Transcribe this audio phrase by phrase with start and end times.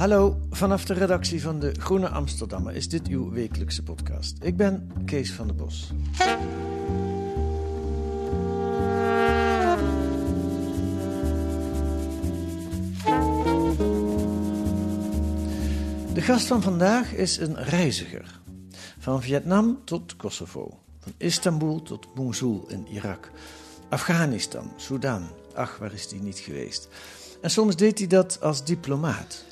[0.00, 4.36] Hallo, vanaf de redactie van de Groene Amsterdammer is dit uw wekelijkse podcast.
[4.42, 5.92] Ik ben Kees van der Bos.
[16.14, 18.40] De gast van vandaag is een reiziger.
[18.98, 20.78] Van Vietnam tot Kosovo.
[20.98, 23.30] Van Istanbul tot Mosul in Irak.
[23.88, 25.28] Afghanistan, Sudan.
[25.54, 26.88] Ach, waar is die niet geweest?
[27.40, 29.48] En soms deed hij dat als diplomaat.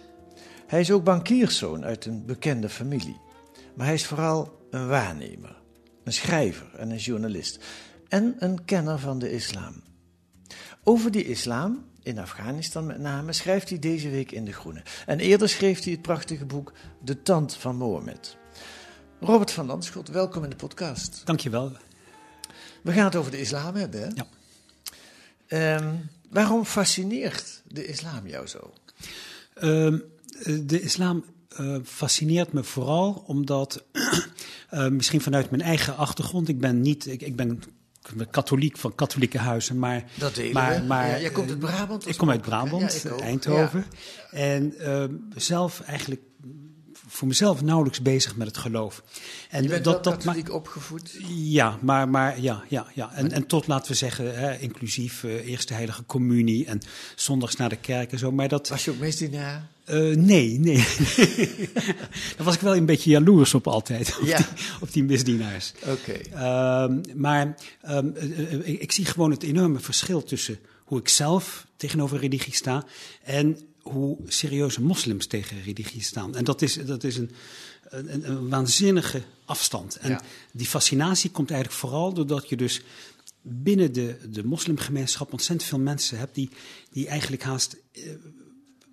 [0.69, 3.21] Hij is ook bankierszoon uit een bekende familie.
[3.75, 5.57] Maar hij is vooral een waarnemer,
[6.05, 7.65] een schrijver en een journalist.
[8.09, 9.83] En een kenner van de islam.
[10.85, 14.83] Over die islam, in Afghanistan met name, schrijft hij deze week in De Groene.
[15.07, 18.37] En eerder schreef hij het prachtige boek De Tand van Mohammed.
[19.21, 21.23] Robert van Landschot, welkom in de podcast.
[21.25, 21.73] Dankjewel.
[22.83, 24.01] We gaan het over de islam hebben.
[24.01, 24.09] Hè?
[24.15, 24.27] Ja.
[25.47, 25.95] Ehm,
[26.31, 28.73] waarom fascineert de islam jou zo?
[29.55, 29.99] Ehm,
[30.45, 31.25] de islam
[31.61, 33.85] uh, fascineert me vooral omdat,
[34.71, 37.63] uh, misschien vanuit mijn eigen achtergrond, ik ben niet, ik, ik ben
[38.31, 40.05] katholiek van katholieke huizen, maar...
[40.15, 42.09] Dat delen maar, maar, ja, jij komt uit Brabant?
[42.09, 43.85] Ik kom uit Brabant, ja, Eindhoven.
[44.31, 44.39] Ja.
[44.39, 45.05] En uh,
[45.35, 46.21] zelf eigenlijk
[47.19, 49.03] voor mezelf nauwelijks bezig met het geloof.
[49.51, 51.17] En je bent dat, katholiek dat, opgevoed?
[51.29, 53.13] Ja, maar, maar ja, ja, ja.
[53.13, 56.81] En, en tot, laten we zeggen, hè, inclusief uh, eerste heilige communie en
[57.15, 58.33] zondags naar de kerk en zo.
[58.33, 59.69] Maar dat, Was je ook misdienaar?
[59.91, 60.77] Uh, nee, nee.
[62.37, 64.37] Daar was ik wel een beetje jaloers op altijd, op, Ja.
[64.37, 64.47] die,
[64.81, 65.73] op die misdienaars.
[65.87, 66.43] Oké.
[66.83, 67.57] Um, maar
[67.89, 72.55] um, uh, ik, ik zie gewoon het enorme verschil tussen hoe ik zelf tegenover religie
[72.55, 72.85] sta
[73.25, 73.59] en
[73.91, 76.37] hoe serieuze moslims tegen religie staan.
[76.37, 77.31] En dat is, dat is een,
[77.89, 79.97] een, een waanzinnige afstand.
[79.97, 80.23] En Ja.
[80.53, 82.83] die fascinatie komt eigenlijk vooral doordat je dus
[83.43, 86.51] binnen de, de moslimgemeenschap ontzettend veel mensen hebt die,
[86.91, 88.03] die eigenlijk haast eh,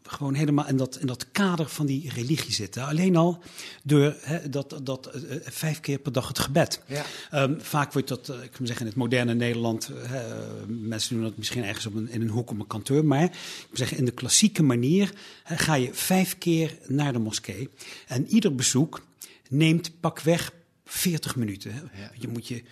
[0.07, 2.85] gewoon helemaal in dat, in dat kader van die religie zitten.
[2.85, 3.43] Alleen al
[3.83, 6.81] door hè, dat, dat eh, vijf keer per dag het gebed.
[6.87, 7.05] Ja.
[7.43, 10.21] Um, vaak wordt dat, uh, ik kan zeggen, in het moderne Nederland, uh,
[10.67, 13.31] mensen doen dat misschien ergens op een, in een hoek op een kantoor, maar ik
[13.67, 15.13] kan zeggen, in de klassieke manier
[15.43, 17.69] ga je vijf keer naar de moskee
[18.07, 19.01] en ieder bezoek
[19.49, 20.53] neemt pakweg
[20.85, 21.71] 40 minuten.
[21.71, 22.11] Ja.
[22.17, 22.63] Je moet je,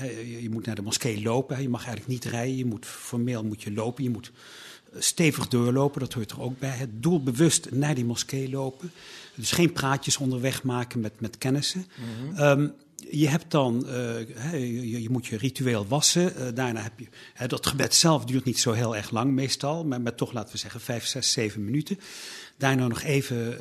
[0.00, 3.44] je, je moet naar de moskee lopen, je mag eigenlijk niet rijden, je moet formeel
[3.44, 4.32] moet je lopen, je moet
[4.98, 6.76] stevig doorlopen, dat hoort er ook bij.
[6.76, 8.92] Het doelbewust naar die moskee lopen.
[9.34, 11.86] Dus geen praatjes onderweg maken met, met kennissen.
[11.96, 12.60] Mm -hmm.
[12.60, 12.72] um,
[13.10, 13.92] je hebt dan, uh,
[14.34, 16.32] he, je, je, moet je ritueel wassen.
[16.38, 20.00] Uh, daarna heb je, dat gebed zelf duurt niet zo heel erg lang meestal, maar,
[20.00, 21.98] maar toch laten we zeggen vijf, zes, zeven minuten.
[22.56, 23.56] Daarna nog even uh,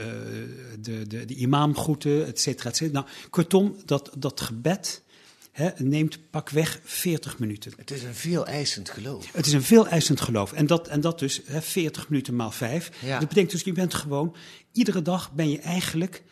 [0.79, 2.99] de, de, de imam groeten, et cetera, et cetera.
[2.99, 5.01] Nou, kortom, dat, dat gebed
[5.51, 7.73] He, neemt pakweg 40 minuten.
[7.77, 9.31] Het is een veel eisend geloof.
[9.33, 10.53] Het is een veel eisend geloof.
[10.53, 12.91] En dat, en dat dus he, 40 minuten maal 5.
[12.99, 13.19] Ja.
[13.19, 14.35] Dat betekent dus, je bent gewoon,
[14.71, 16.23] iedere dag ben je eigenlijk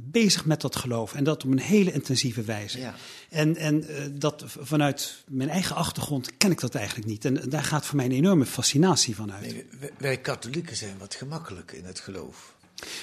[0.00, 1.14] bezig met dat geloof.
[1.14, 2.78] En dat op een hele intensieve wijze.
[2.78, 2.94] Ja.
[3.28, 7.24] En, en uh, dat vanuit mijn eigen achtergrond ken ik dat eigenlijk niet.
[7.24, 9.52] En daar gaat voor mij een enorme fascinatie van uit.
[9.52, 9.64] Nee,
[9.98, 12.56] wij katholieken zijn wat gemakkelijk in het geloof.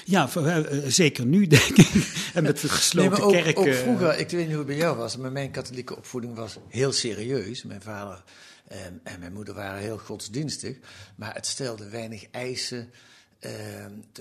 [0.06, 2.14] Ja, uh, zeker nu, denk ik.
[2.34, 3.58] en met de gesloten nee, ook, kerken.
[3.58, 6.58] Ook vroeger, ik weet niet hoe het bij jou was, maar mijn katholieke opvoeding was
[6.70, 7.64] heel serieus.
[7.64, 8.24] Mijn vader
[8.68, 10.78] en, en mijn moeder waren heel godsdienstig,
[11.16, 12.92] maar het stelde weinig eisen.
[13.40, 13.52] Uh,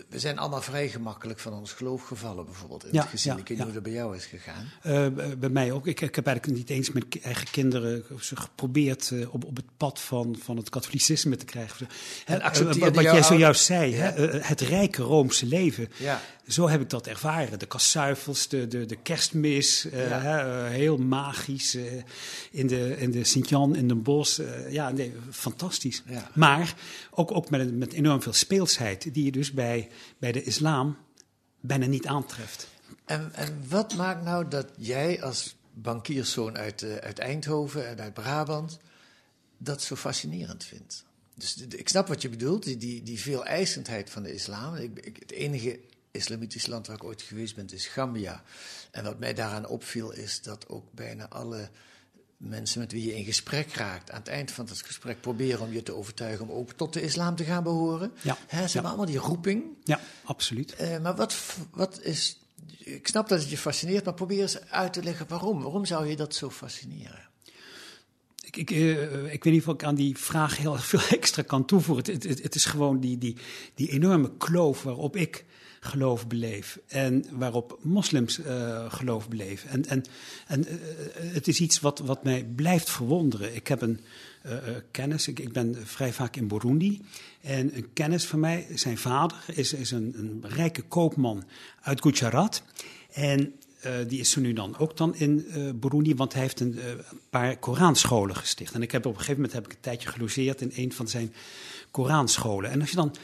[0.09, 3.33] we zijn allemaal vrij gemakkelijk van ons geloof gevallen, bijvoorbeeld in ja, het gezin.
[3.33, 3.65] Ja, ik weet ja.
[3.65, 4.71] hoe dat bij jou is gegaan.
[4.87, 5.87] Uh, bij mij ook.
[5.87, 10.01] Ik, ik, heb eigenlijk niet eens met eigen kinderen geprobeerd uh, op, op het pad
[10.01, 11.89] van, van het katholicisme te krijgen.
[12.27, 12.43] En
[12.95, 15.89] wat jij zojuist zei, hè, het rijke Roomse leven.
[16.49, 17.59] Zo heb ik dat ervaren.
[17.59, 20.21] De kassuifels, de, de, de kerstmis, uh, Ja.
[20.21, 21.75] hè, heel magisch.
[21.75, 22.03] uh,
[22.51, 24.39] in de, in de Sint-Jan, in Den Bosch.
[24.39, 26.03] Uh, ja, nee, fantastisch.
[26.07, 26.31] Ja.
[26.35, 26.75] Maar
[27.11, 29.89] ook, ook met, met enorm veel speelsheid, die je dus bij,
[30.19, 30.97] bij de islam
[31.61, 32.69] bijna niet aantreft.
[33.05, 38.79] En, en wat maakt nou dat jij als bankierszoon uit, uit Eindhoven en uit Brabant
[39.59, 41.05] dat zo fascinerend vindt?
[41.35, 44.75] Dus ik snap wat je bedoelt, die, die, die veel eisendheid van de islam.
[44.75, 45.79] Ik, ik, het enige
[46.15, 48.43] islamitisch land waar ik ooit geweest ben is Gambia.
[48.91, 51.71] En wat mij daaraan opviel is dat ook bijna alle
[52.37, 55.73] mensen met wie je in gesprek raakt, aan het eind van het gesprek proberen om
[55.73, 58.13] je te overtuigen om ook tot de islam te gaan behoren.
[58.23, 58.39] Ja.
[58.47, 58.73] He, ze ja.
[58.73, 59.65] hebben allemaal die roeping.
[59.85, 60.75] Ja, absoluut.
[60.81, 61.37] Uh, maar wat,
[61.71, 62.39] wat is.
[62.79, 65.63] Ik snap dat het je fascineert, maar probeer eens uit te leggen waarom.
[65.63, 67.29] Waarom zou je dat zo fascineren?
[68.41, 71.65] Ik, ik, uh, ik weet niet of ik aan die vraag heel veel extra kan
[71.65, 72.13] toevoegen.
[72.13, 73.37] Het, het, het is gewoon die, die,
[73.75, 75.45] die enorme kloof waarop ik
[75.85, 79.69] geloof beleef en waarop moslims uh, geloof beleven.
[79.69, 80.05] En, en,
[80.47, 80.75] en uh,
[81.17, 83.55] het is iets wat, wat mij blijft verwonderen.
[83.55, 84.01] Ik heb een,
[84.91, 85.29] kennis.
[85.29, 87.03] Ik, ik, ben vrij vaak in Burundi.
[87.41, 91.45] En een kennis van mij, zijn vader, is, is een, een rijke koopman
[91.81, 92.63] uit Gujarat.
[93.13, 93.55] En
[94.07, 95.47] die is nu dan ook dan in
[95.81, 96.79] Burundi, want hij heeft een
[97.31, 98.75] paar Koranscholen gesticht.
[98.75, 101.09] En ik heb op een gegeven moment heb ik een tijdje gelogeerd in een van
[101.09, 101.33] zijn
[101.91, 102.71] Koranscholen.
[102.71, 103.15] En als je dan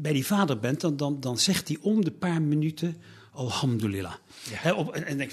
[0.00, 2.96] bij die vader bent, dan, dan, dan zegt hij om de paar minuten
[3.36, 4.14] Alhamdulillah.
[4.50, 4.56] Ja.
[4.56, 5.28] He, op, en, en,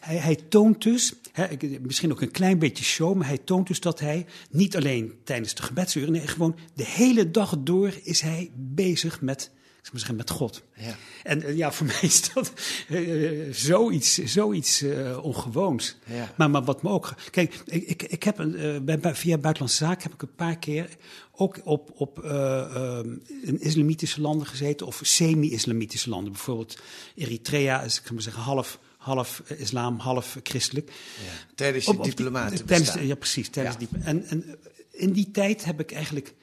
[0.00, 1.46] hij, hij, toont dus, he,
[1.80, 5.54] misschien ook een klein beetje show, maar hij toont dus dat hij niet alleen tijdens
[5.54, 9.50] de gebedsuren, nee, gewoon de hele dag door is hij bezig met
[9.92, 10.62] ik zeggen, met God.
[10.76, 10.96] Ja.
[11.22, 12.52] En uh, ja, voor mij is dat
[12.88, 15.96] uh, zoiets, zoiets uh, ongewoons.
[16.06, 16.32] Ja.
[16.36, 17.14] Maar, maar wat me ook.
[17.30, 20.88] Kijk, ik, ik, heb een, bij, via Buitenlandse Zaken heb ik een paar keer
[21.32, 22.24] ook op, op
[23.42, 26.32] in islamitische landen gezeten of semi-islamitische landen.
[26.32, 26.78] Bijvoorbeeld
[27.14, 30.90] Eritrea is, ik kan maar zeggen, half half islam, half christelijk.
[31.24, 33.48] Ja, tijdens je diplomaten Ja, precies.
[33.48, 33.86] Tijdens ja.
[33.86, 34.58] Die, en, en
[34.90, 36.34] in die tijd heb ik eigenlijk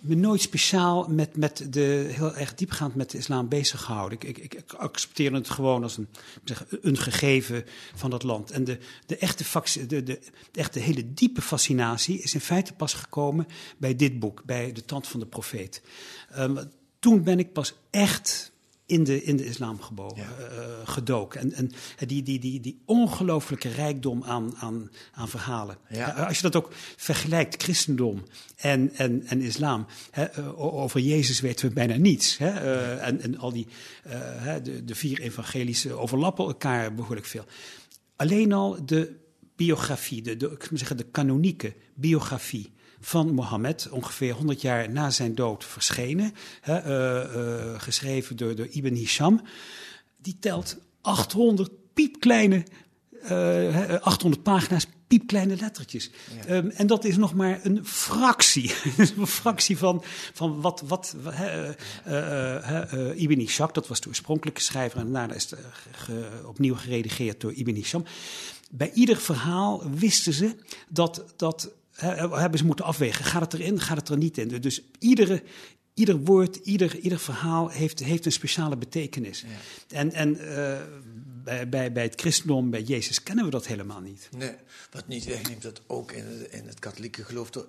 [0.00, 4.18] me nooit speciaal met, met de, heel erg diepgaand met de islam bezig gehouden.
[4.20, 6.08] Ik, ik, ik accepteer het gewoon als een,
[6.44, 7.64] zeg, een gegeven
[7.94, 8.50] van dat land.
[8.50, 9.44] En de, de, echte
[9.86, 10.20] de, de, de
[10.52, 15.08] echte hele diepe fascinatie is in feite pas gekomen bij dit boek, bij De Tand
[15.08, 15.82] van de Profeet.
[16.38, 16.58] Um,
[16.98, 18.49] toen ben ik pas echt
[18.90, 20.28] in de, in de islam gebogen, ja.
[20.40, 21.40] uh, gedoken.
[21.40, 21.72] En, en
[22.06, 25.78] die, die, die, die ongelooflijke rijkdom aan, aan, aan verhalen.
[25.88, 26.10] Ja.
[26.10, 28.22] Als je dat ook vergelijkt, christendom
[28.56, 29.86] en, en, en islam.
[30.10, 32.38] Hè, over Jezus weten we bijna niets.
[32.38, 32.48] Hè?
[32.98, 33.66] En, en al die,
[34.62, 37.44] de, de vier evangelische overlappen elkaar behoorlijk veel.
[38.16, 39.16] Alleen al de
[39.56, 45.34] biografie, de, de, ik zeggen, de kanonieke biografie van Mohammed, ongeveer 100 jaar na zijn
[45.34, 49.40] dood verschenen, hè, uh, uh, geschreven door, door Ibn Hisham.
[50.16, 52.64] Die telt 800 piepkleine,
[53.22, 56.10] uh, eh, 800 pagina's, piepkleine lettertjes.
[56.46, 56.54] Ja.
[56.54, 58.74] Um, en dat is nog maar een fractie.
[59.16, 61.16] een fractie van, van wat, wat
[63.14, 65.60] Ibn Hisham, dat was de oorspronkelijke schrijver, en daarna is het
[65.90, 68.04] ge, opnieuw geredigeerd door Ibn Hisham.
[68.70, 70.56] Bij ieder verhaal wisten ze
[70.88, 73.24] dat, dat hebben ze moeten afwegen.
[73.24, 74.60] Gaat het erin, gaat het er niet in?
[74.60, 75.42] Dus iedere,
[75.94, 79.40] ieder woord, ieder, ieder verhaal heeft, heeft een speciale betekenis.
[79.40, 79.96] Ja.
[79.96, 80.78] En, en uh,
[81.44, 84.28] bij, bij, bij het christendom, bij Jezus, kennen we dat helemaal niet.
[84.36, 84.54] Nee,
[84.90, 87.66] wat niet wegneemt dat ook in het, in het katholieke geloof door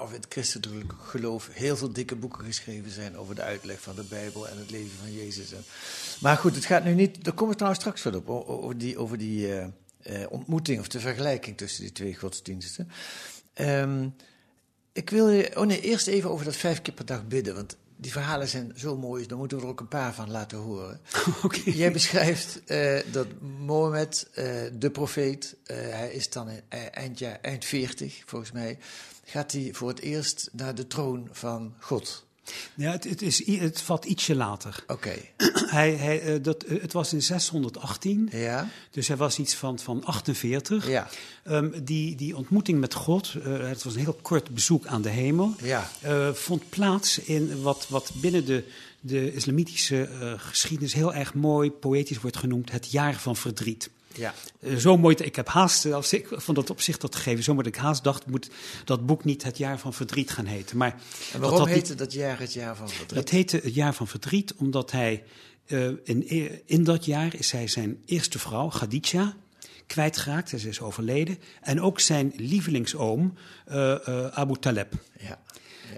[0.00, 4.02] of het christelijke geloof heel veel dikke boeken geschreven zijn over de uitleg van de
[4.02, 5.52] Bijbel en het leven van Jezus.
[6.20, 7.24] Maar goed, het gaat nu niet.
[7.24, 9.66] Daar komen we trouwens straks wel op over die, over die uh,
[10.28, 12.90] ontmoeting of de vergelijking tussen die twee godsdiensten.
[13.60, 14.14] Um,
[14.92, 17.76] ik wil je, oh nee, eerst even over dat vijf keer per dag bidden, want
[17.96, 21.00] die verhalen zijn zo mooi, daar moeten we er ook een paar van laten horen.
[21.44, 21.72] Okay.
[21.72, 23.26] Jij beschrijft uh, dat
[23.58, 26.48] Mohammed, uh, de profeet, hij is dan
[26.90, 28.78] eind, jaar, eind 40 volgens mij,
[29.24, 32.26] gaat hij voor het eerst naar de troon van God.
[32.74, 34.84] Ja, het, het, is, het valt ietsje later.
[34.86, 35.14] Oké.
[35.70, 38.68] Hij, hij, uh, dat, uh, het was in 618, ja.
[38.90, 40.88] dus hij was iets van, van 48.
[40.88, 41.08] Ja.
[41.44, 45.08] Um, die, die ontmoeting met God, uh, het was een heel kort bezoek aan de
[45.08, 45.90] hemel, ja.
[46.34, 48.64] vond plaats in wat, wat binnen de,
[49.00, 53.90] de islamitische geschiedenis heel erg mooi poëtisch wordt genoemd, het jaar van verdriet.
[54.14, 54.34] Ja.
[54.60, 57.54] Uh, zo mooi, ik heb haast, eh, als ik van dat opzicht dat gegeven, zo
[57.54, 58.50] dat ik haast dacht, moet
[58.84, 60.76] dat boek niet het jaar van verdriet gaan heten.
[60.76, 61.00] Maar
[61.32, 63.14] en waarom dat heette dat jaar het jaar van verdriet?
[63.14, 65.24] Dat heette het jaar van verdriet omdat hij,
[65.66, 66.28] uh, in,
[66.66, 69.36] in dat jaar is hij zijn eerste vrouw, Khadija,
[69.86, 70.48] kwijtgeraakt.
[70.48, 71.38] Ze is overleden.
[71.60, 73.34] En ook zijn lievelingsoom,
[73.68, 74.92] uh, Abu Taleb.
[75.18, 75.38] Ja.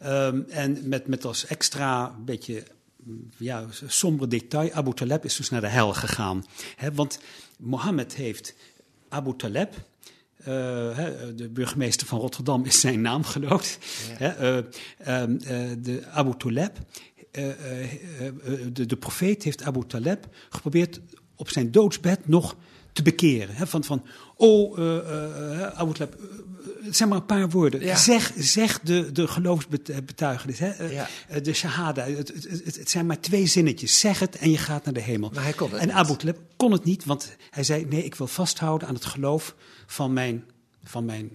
[0.00, 0.26] ja.
[0.26, 2.64] Um, en met, met als extra beetje
[3.37, 6.45] ja, somber detail, Abu Taleb is dus naar de hel gegaan.
[6.76, 7.19] He, want
[7.62, 8.54] Mohammed heeft
[9.09, 9.75] Abu Taleb,
[10.40, 10.47] uh,
[11.37, 13.78] de burgemeester van Rotterdam is zijn naam geloot.
[14.19, 14.40] Ja.
[14.40, 16.78] Uh, uh, de Abu Taleb,
[17.31, 21.00] de, de profeet heeft Abu Taleb geprobeerd
[21.37, 22.57] op zijn doodsbed nog
[22.92, 23.54] te bekeren.
[23.54, 23.66] Hè?
[23.66, 24.02] Van, van,
[24.37, 24.78] oh,
[25.75, 26.16] Abu Taleb,
[26.90, 27.80] zeg maar een paar woorden.
[27.80, 27.96] Ja.
[27.96, 30.84] Zeg, zeg de, de geloofsbetuigenis, hè?
[30.84, 31.08] Ja.
[31.42, 32.04] de shahada.
[32.04, 34.00] Het, het, het, zijn maar twee zinnetjes.
[34.00, 35.30] Zeg het en je gaat naar de hemel.
[35.34, 35.96] Maar hij kon het en niet.
[35.96, 39.54] Abu Talib kon het niet, want hij zei: Nee, ik wil vasthouden aan het geloof
[39.87, 40.44] van mijn,
[40.84, 41.30] van mijn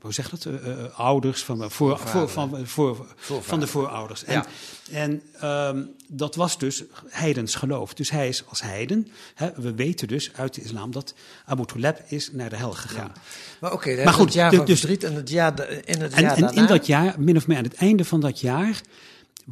[0.00, 0.44] hoe zeg dat?
[0.44, 3.06] Uh, uh, ouders, van, voor, voor, van, voor,
[3.40, 4.24] van de voorouders.
[4.24, 4.46] En, ja.
[4.92, 7.94] en um, dat was dus heidens geloof.
[7.94, 9.08] Dus hij is als heiden.
[9.34, 11.14] Hè, we weten dus uit de islam dat
[11.44, 13.12] Abu Talib is naar de hel gegaan.
[13.14, 13.20] Ja.
[13.60, 16.22] Maar oké, okay, goed, het jaar dus, van verdriet en het jaar in het en,
[16.22, 18.80] jaar en in dat jaar, min of meer aan het einde van dat jaar,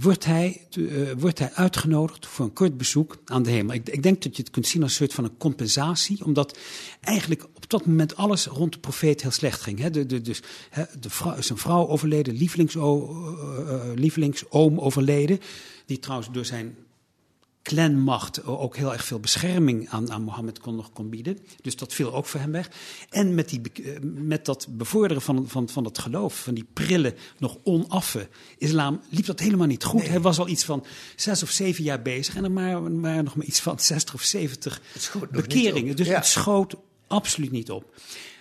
[0.00, 3.74] wordt hij, uh, wordt hij uitgenodigd voor een kort bezoek aan de hemel.
[3.74, 6.58] Ik, ik, denk dat je het kunt zien als een soort van een compensatie, omdat
[7.00, 9.78] eigenlijk op dat moment alles rond de profeet heel slecht ging.
[9.78, 9.90] Hè?
[9.90, 15.40] De, de, dus, hè, de vrouw, zijn vrouw overleden, lievelingsoom, uh, lievelingsoom overleden,
[15.86, 16.76] die trouwens door zijn
[17.66, 21.38] clanmacht ook heel erg veel bescherming aan, aan Mohammed kon nog kon bieden.
[21.60, 22.70] Dus dat viel ook voor hem weg.
[23.10, 27.14] En met, die, eh, met dat bevorderen van, van, van dat geloof, van die prille,
[27.38, 30.08] nog onaffe islam, liep dat helemaal niet goed.
[30.08, 30.84] Hij was al iets van
[31.16, 34.22] zes of zeven jaar bezig en er waren, maar nog maar iets van zestig of
[34.22, 34.80] zeventig
[35.30, 35.96] bekeringen.
[35.96, 36.74] Dus het schoot
[37.06, 37.94] absoluut niet op.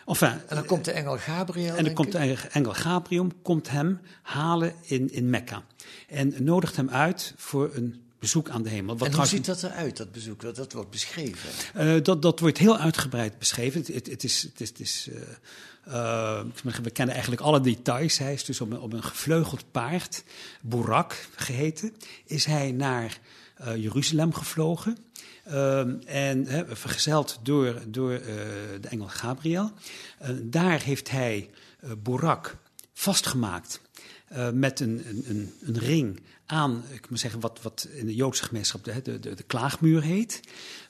[0.06, 1.76] Enfin, en dan komt de engel Gabriel.
[1.76, 5.64] En dan komt de engel Gabriel komt hem halen in, in Mekka.
[6.08, 8.98] En nodigt hem uit voor een bezoek aan de hemel.
[8.98, 10.56] Wat en hoe ziet dat eruit, dat bezoek?
[10.56, 11.50] Dat wordt beschreven?
[11.76, 13.80] Uh, dat, dat wordt heel uitgebreid beschreven.
[13.80, 14.42] Het, het, het is...
[14.42, 15.16] Het is, het is uh,
[15.88, 16.42] uh,
[16.84, 18.18] we kennen eigenlijk alle details.
[18.18, 20.24] Hij is dus op een, op een gevleugeld paard,
[20.62, 21.94] Boerak geheten,
[22.26, 23.20] is hij naar
[23.76, 24.98] Jeruzalem gevlogen.
[26.06, 28.10] en vergezeld door, door
[28.82, 29.72] de engel Gabriel.
[30.42, 31.50] daar heeft hij
[31.98, 32.58] Boerak
[32.94, 33.82] vastgemaakt
[34.54, 38.84] met een, een, een ring aan, ik moet zeggen, wat, wat in de Joodse gemeenschap
[38.84, 40.40] de, de, de, de klaagmuur heet.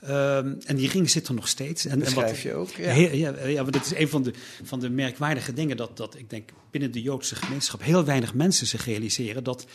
[0.03, 1.85] Um, en die ring zit er nog steeds.
[1.85, 2.93] En, en wat, je ook, ja.
[2.93, 4.33] ja, ja, maar dat is een van de,
[4.63, 8.67] van de merkwaardige dingen dat, dat ik denk binnen de Joodse gemeenschap heel weinig mensen
[8.67, 9.65] zich realiseren dat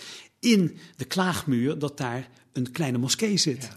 [0.41, 3.69] in de klaagmuur dat daar een kleine moskee zit.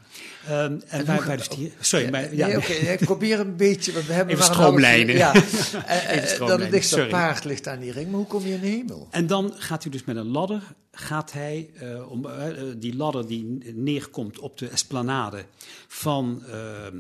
[0.48, 0.64] Ja.
[0.64, 1.72] Um, en, en wij dus die.
[1.80, 2.36] Sorry, maar.
[2.36, 3.92] Ja, nee, okay, ik probeer een beetje.
[3.92, 5.16] Want we hebben Even stroomlijnen.
[5.16, 8.60] Ja, uh, dan ligt dat paard ligt aan die ring, maar hoe kom je in
[8.60, 9.08] de hemel?
[9.12, 10.76] En dan gaat dus met een ladder.
[10.92, 15.46] Gaat hij, uh, om, uh, die ladder die neerkomt op de esplanade
[15.88, 16.98] van, ehm,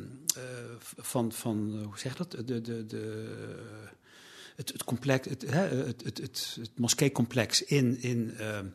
[0.97, 2.31] van, van hoe zeg dat?
[2.31, 3.27] De, de, de,
[4.55, 8.65] het, het, complex, het, het, het, het, het moskeecomplex in, in ehm,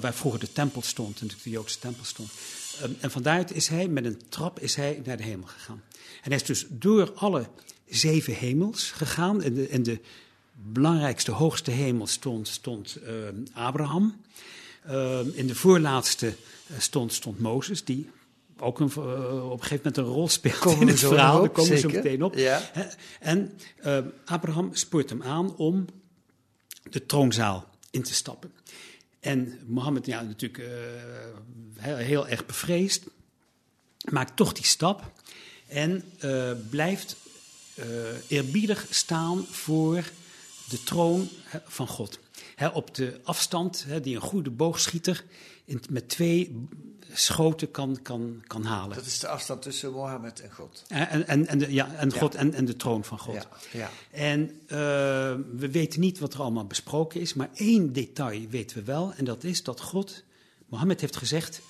[0.00, 2.30] waar vroeger de tempel stond, natuurlijk de Joodse tempel stond.
[2.82, 5.82] Um, en vandaaruit is hij met een trap is hij naar de hemel gegaan.
[6.22, 7.48] En hij is dus door alle
[7.88, 9.42] zeven hemels gegaan.
[9.42, 10.00] En de, en de
[10.54, 13.12] belangrijkste, hoogste hemel stond, stond uh,
[13.52, 14.20] Abraham.
[14.90, 18.10] Uh, in de voorlaatste eh, stond, stond Mozes, die
[18.58, 21.40] ook een, uh, op een gegeven moment een rol speelt komen in het verhaal.
[21.40, 22.34] Daar komen we zo meteen op.
[22.34, 22.70] Ja.
[23.20, 23.58] En
[24.24, 25.86] Abraham spoort hem aan om
[26.90, 28.52] de troonzaal in te stappen.
[29.20, 30.70] En Mohammed, ja, natuurlijk
[31.78, 33.04] heel, heel, erg bevreesd,
[34.10, 35.12] maakt toch die stap
[35.66, 36.04] en
[36.70, 37.16] blijft
[38.28, 40.04] eerbiedig staan voor
[40.68, 41.28] de troon
[41.66, 42.18] van God.
[42.72, 45.24] op de afstand die een goede boogschieter
[45.64, 46.66] in, met twee
[47.12, 48.96] schoten kan, kan, kan halen.
[48.96, 50.84] Dat is de afstand tussen Mohammed en God.
[50.88, 53.34] En, en, en, de, ja, en God En, en de troon van God.
[53.34, 53.90] Ja, ja.
[54.10, 54.78] En uh,
[55.56, 59.12] we weten niet wat er allemaal besproken is, maar één detail weten we wel.
[59.16, 60.22] En dat is dat God,
[60.66, 61.60] Mohammed heeft gezegd,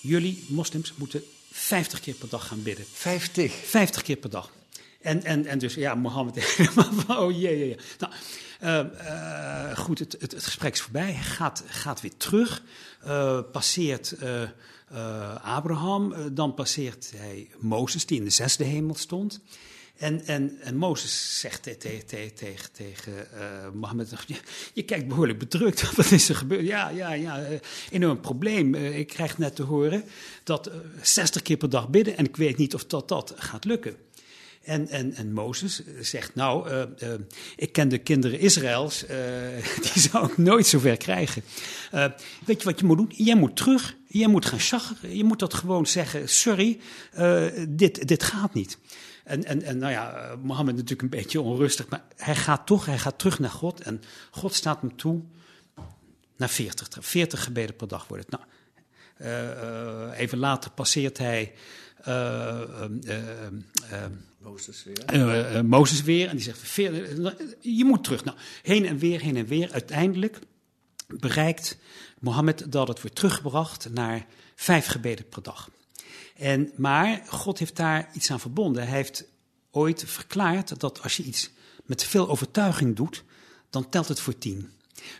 [0.00, 2.84] jullie moslims moeten 50 keer per dag gaan bidden.
[2.92, 3.52] 50?
[3.52, 4.50] 50 keer per dag.
[5.02, 6.36] En, en, en dus, ja, Mohammed
[7.08, 7.78] oh jee, jee, jee.
[7.98, 8.12] Nou,
[8.62, 11.14] uh, uh, goed, het, het, gesprek is voorbij.
[11.14, 12.62] Gaat, gaat weer terug,
[13.06, 14.16] uh, passeert
[15.42, 19.40] Abraham, dan passeert hij Mozes, die in de zesde hemel stond.
[19.96, 23.12] En, en, en Mozes zegt tegen te, te, tegen
[23.74, 24.36] Mohammed, je,
[24.72, 26.66] je, kijkt behoorlijk bedrukt, wat is er gebeurd?
[26.66, 27.46] Ja, ja, ja,
[27.90, 28.74] enorm probleem.
[28.74, 30.04] ik krijg net te horen
[30.44, 33.96] dat 60 keer per dag bidden en ik weet niet of dat, dat gaat lukken.
[34.62, 37.14] En, en, en Mozes zegt, nou, uh, uh,
[37.56, 39.04] ik ken de kinderen Israëls,
[39.92, 41.42] die zou ik nooit zover krijgen.
[42.44, 43.12] weet je wat je moet doen?
[43.16, 46.78] Jij moet terug, jij moet gaan chaggen, je moet dat gewoon zeggen, sorry,
[47.68, 48.78] dit, dit gaat niet.
[49.24, 52.98] En, en, en nou ja, Mohammed natuurlijk een beetje onrustig, maar hij gaat toch, hij
[52.98, 55.22] gaat terug naar God en God staat hem toe
[56.36, 58.32] naar 40, 40 gebeden per dag wordt het.
[58.32, 58.50] Nou,
[60.16, 61.52] even later passeert hij
[64.42, 65.14] Mozes weer.
[65.14, 66.28] Uh, Mozes weer.
[66.28, 66.74] En die zegt,
[67.60, 68.24] je moet terug.
[68.24, 69.72] Nou, heen en weer, heen en weer.
[69.72, 70.38] Uiteindelijk
[71.06, 71.78] bereikt
[72.20, 75.70] Mohammed dat het wordt teruggebracht naar vijf gebeden per dag.
[76.36, 78.82] En, maar God heeft daar iets aan verbonden.
[78.86, 79.24] Hij heeft
[79.70, 81.50] ooit verklaard dat als je iets
[81.84, 83.24] met veel overtuiging doet,
[83.70, 84.70] dan telt het voor tien.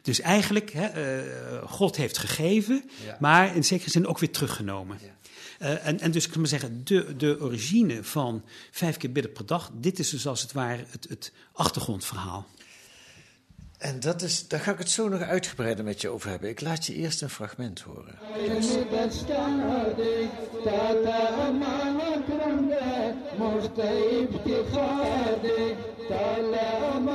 [0.03, 4.99] Dus eigenlijk, hè, uh, God heeft gegeven, maar in zekere zin ook weer teruggenomen.
[5.01, 5.21] Ja.
[5.63, 9.47] Uh, en, en, dus kan maar zeggen, de, de origine van vijf keer bidden per
[9.47, 12.47] dag, dit is dus als het ware het, het achtergrondverhaal.
[13.83, 16.49] En dat is, daar ga ik het zo nog uitgebreider met je over hebben.
[16.49, 18.19] Ik laat je eerst een fragment horen.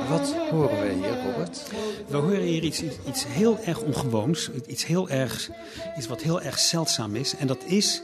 [0.08, 1.70] Wat horen wij hier, Robert?
[2.06, 5.50] We horen hier iets, iets heel erg ongewoons, iets, heel erg,
[5.96, 7.36] iets wat heel erg zeldzaam is.
[7.36, 8.02] En dat is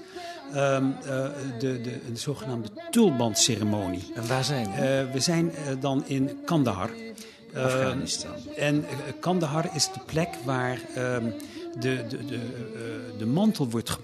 [0.54, 1.26] um, uh,
[1.58, 4.12] de, de, de, zogenaamde tulbandceremonie.
[4.14, 5.06] En waar zijn we?
[5.06, 6.90] Uh, we zijn uh, dan in Kandahar.
[7.56, 8.32] Afghanistan.
[8.56, 8.84] en
[9.20, 11.34] Kandahar is de plek waar um,
[11.80, 12.40] de, de, de,
[13.18, 13.98] de mantel wordt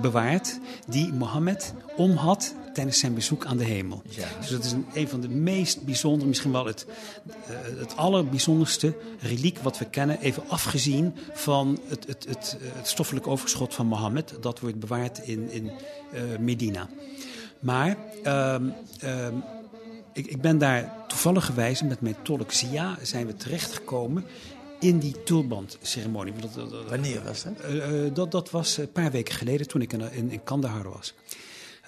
[0.00, 4.02] bewaard die Mohammed om had tijdens zijn bezoek aan de hemel.
[4.08, 4.28] Ja.
[4.40, 6.86] Dus dat is een, een van de meest bijzondere, misschien wel het,
[7.28, 10.20] uh, het allerbijzonderste reliek wat we kennen.
[10.20, 14.34] Even afgezien van het, het, het, het stoffelijk overschot van Mohammed.
[14.40, 16.88] Dat wordt bewaard in, in uh, Medina.
[17.60, 19.42] Maar um, um,
[20.12, 24.24] ik, ik ben daar toevallig gewijs met mijn tolk Zia zijn we terechtgekomen
[24.80, 26.32] in die tulbandceremonie.
[26.88, 27.52] Wanneer was dat?
[27.70, 31.14] Uh, dat, dat was een paar weken geleden toen ik in, in, in Kandahar was.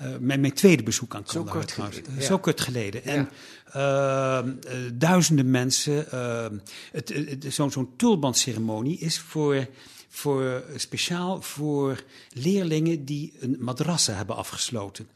[0.02, 1.52] Uh, mijn, mijn, tweede bezoek aan Kandahar.
[1.52, 2.14] Zo kort geleden.
[2.14, 2.20] Ja.
[2.20, 3.04] Zo kort geleden.
[3.04, 3.28] En
[3.72, 4.42] ja.
[4.42, 6.06] uh, uh, duizenden mensen.
[7.48, 9.68] Zo'n zo tulbandceremonie is voor,
[10.08, 12.02] voor, speciaal voor
[12.32, 15.08] leerlingen die een madrassa hebben afgesloten.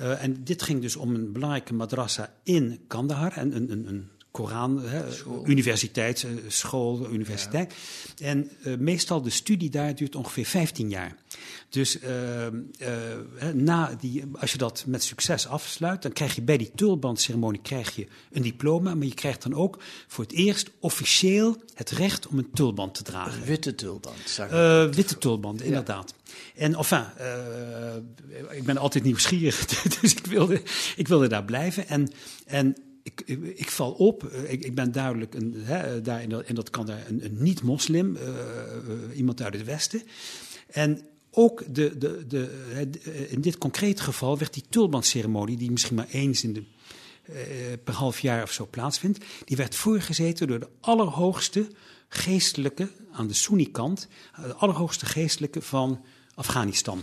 [0.00, 3.32] Uh, en dit ging dus om een belangrijke madrassa in Kandahar.
[3.32, 5.46] En een, een, een Koran, hè, School.
[5.46, 7.74] universiteit, school, universiteit.
[8.16, 8.26] Ja.
[8.26, 11.16] En uh, meestal de studie daar duurt ongeveer 15 jaar.
[11.68, 12.52] Dus uh, uh,
[13.54, 17.96] na die, als je dat met succes afsluit, dan krijg je bij die tulbandceremonie krijg
[17.96, 22.38] je een diploma, maar je krijgt dan ook voor het eerst officieel het recht om
[22.38, 23.40] een tulband te dragen.
[23.40, 24.40] Een witte tulband,
[24.94, 26.14] Witte tulband, inderdaad.
[26.24, 26.32] Ja.
[26.54, 27.04] En enfin,
[28.50, 29.66] ik ben altijd nieuwsgierig,
[30.00, 30.62] dus ik wilde,
[30.96, 31.88] ik wilde daar blijven.
[31.88, 32.12] En,
[32.46, 33.20] en ik,
[33.54, 36.86] ik, val op, ik, ik ben duidelijk een, hè, daar in dat, in dat kan
[36.86, 40.02] daar een, een niet-moslim, uh, iemand uit het Westen.
[40.66, 46.08] En ook de, de, de, in dit concrete geval werd die tulbandceremonie, die misschien maar
[46.10, 46.62] eens in de,
[47.84, 51.66] per half jaar of zo plaatsvindt, die werd voorgezeten door de allerhoogste
[52.08, 56.04] geestelijke, aan de Sunni-kant, de allerhoogste geestelijke van
[56.34, 57.02] Afghanistan.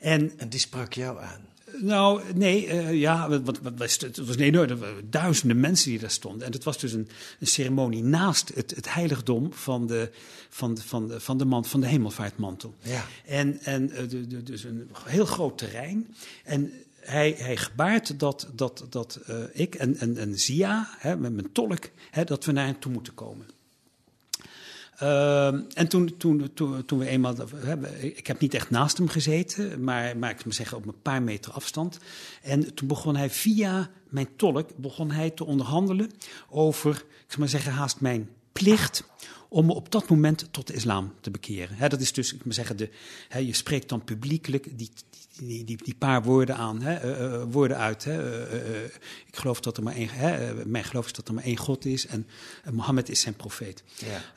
[0.00, 1.46] En, en die sprak jou aan?
[1.80, 5.98] Nou, nee, uh, ja, wat, wat, wat, het was nee, er waren duizenden mensen die
[5.98, 6.46] daar stonden.
[6.46, 7.08] En het was dus een,
[7.40, 10.10] een ceremonie naast het, het, heiligdom van de,
[10.48, 12.74] van, de, van, de, van de man van de hemelvaartmantel.
[12.82, 13.04] Ja.
[13.26, 16.14] En, en uh, de, de, dus een heel groot terrein.
[16.44, 21.32] En hij, hij gebaart dat, dat, dat uh, ik en, en, en Zia, hè, met
[21.32, 23.46] mijn tolk, hè, dat we naar hem toe moeten komen.
[25.02, 27.34] Uh, en toen, toen, toen, toen we eenmaal.
[27.98, 31.22] Ik heb niet echt naast hem gezeten, maar, maar ik moet zeggen op een paar
[31.22, 31.98] meter afstand.
[32.42, 36.10] En toen begon hij via mijn tolk begon hij te onderhandelen
[36.48, 39.04] over, ik zou maar zeggen, haast mijn plicht
[39.48, 41.76] om me op dat moment tot de islam te bekeren.
[41.76, 42.90] He, dat is dus, ik moet zeggen, de,
[43.28, 44.90] he, je spreekt dan publiekelijk die,
[45.38, 48.04] die, die, die paar woorden aan, he, uh, woorden uit.
[48.04, 48.84] Uh, uh,
[49.26, 50.10] ik geloof dat er maar één,
[50.70, 52.26] mijn geloof is dat er maar één God is en
[52.72, 53.82] Mohammed is zijn profeet.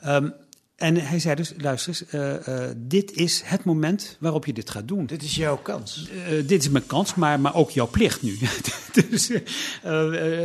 [0.00, 0.16] Ja.
[0.16, 0.34] Um,
[0.76, 4.70] en hij zei dus, luister eens, uh, uh, dit is het moment waarop je dit
[4.70, 5.06] gaat doen.
[5.06, 6.08] Dit is jouw kans.
[6.10, 8.38] Uh, dit is mijn kans, maar, maar ook jouw plicht nu.
[9.10, 9.30] dus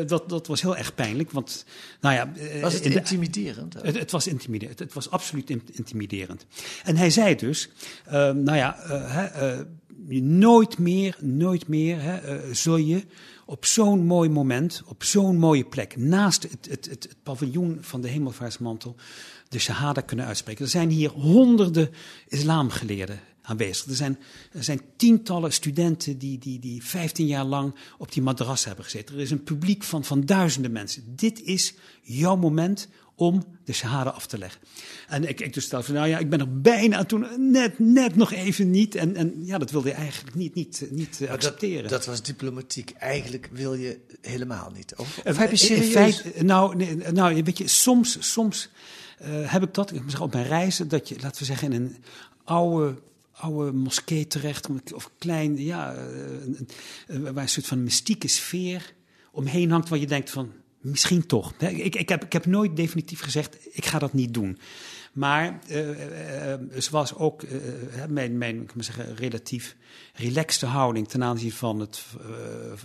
[0.08, 1.66] dat, dat was heel erg pijnlijk, want
[2.02, 2.32] nou ja...
[2.62, 3.72] Was het intimiderend?
[3.72, 6.46] De, het, het, was intimiderend, het was absoluut intimiderend.
[6.84, 7.70] En hij zei dus,
[8.10, 8.78] nou ja,
[10.22, 13.04] nooit meer, nooit meer hè, zul je
[13.46, 18.02] op zo'n mooi moment, op zo'n mooie plek, naast het, het, het, het paviljoen van
[18.02, 18.96] de hemelvaartsmantel,
[19.50, 20.66] de shahada kunnen uitspreken.
[20.66, 21.90] Er zijn hier honderden
[22.28, 23.86] islamgeleerden aanwezig.
[23.86, 24.20] Er zijn,
[24.52, 29.16] er zijn tientallen studenten die, die, die 15 jaar lang op die madras hebben gezeten.
[29.16, 31.04] Er is een publiek van, van duizenden mensen.
[31.16, 34.62] Dit is jouw moment om de shahada af te leggen.
[35.08, 38.16] En ik, ik dus stel van, nou ja, ik ben er bijna toen, net, net
[38.16, 38.96] nog even niet.
[38.96, 41.82] En, en ja, dat wilde je eigenlijk niet, niet, niet accepteren.
[41.82, 42.92] Dat, dat, was diplomatiek.
[42.92, 44.96] Eigenlijk wil je helemaal niet.
[44.96, 45.92] Of, of uh, heb je serieus...
[45.92, 48.70] Feit, nou, nee, nou, weet je, soms, soms
[49.26, 51.96] heb ik dat, zeg op mijn reizen, dat je, laten we zeggen, in een
[52.44, 52.96] oude
[53.38, 56.68] oude moskee terecht, of klein, ja, een,
[57.08, 58.94] een, waar een soort van mystieke sfeer
[59.32, 60.52] omheen hangt, waar je denkt van,
[60.82, 61.54] misschien toch.
[61.58, 64.58] Ik, ik, heb, ik heb nooit definitief gezegd, ik ga dat niet doen.
[65.18, 67.50] Maar uh, uh, zoals ook uh,
[68.10, 69.76] mijn, mijn ik moet zeggen, relatief
[70.14, 72.04] relaxte houding ten aanzien van het,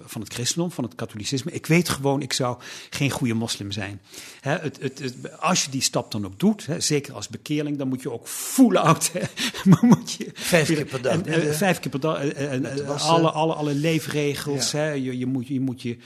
[0.05, 1.53] van het christendom, van het katholicisme.
[1.53, 2.59] Ik weet gewoon, ik zou
[2.91, 4.01] geen goede moslim zijn.
[4.41, 7.79] Hè, het, het, het, als je die stap dan ook doet, hè, zeker als bekeerling,
[7.79, 9.13] dan moet je ook full out.
[9.81, 11.21] moet je, vijf keer per dag.
[11.21, 12.25] En, vijf keer per dag.
[12.25, 14.71] En, alle, alle, alle leefregels.
[14.71, 14.79] Ja.
[14.79, 15.99] Hè, je, je, moet, je moet je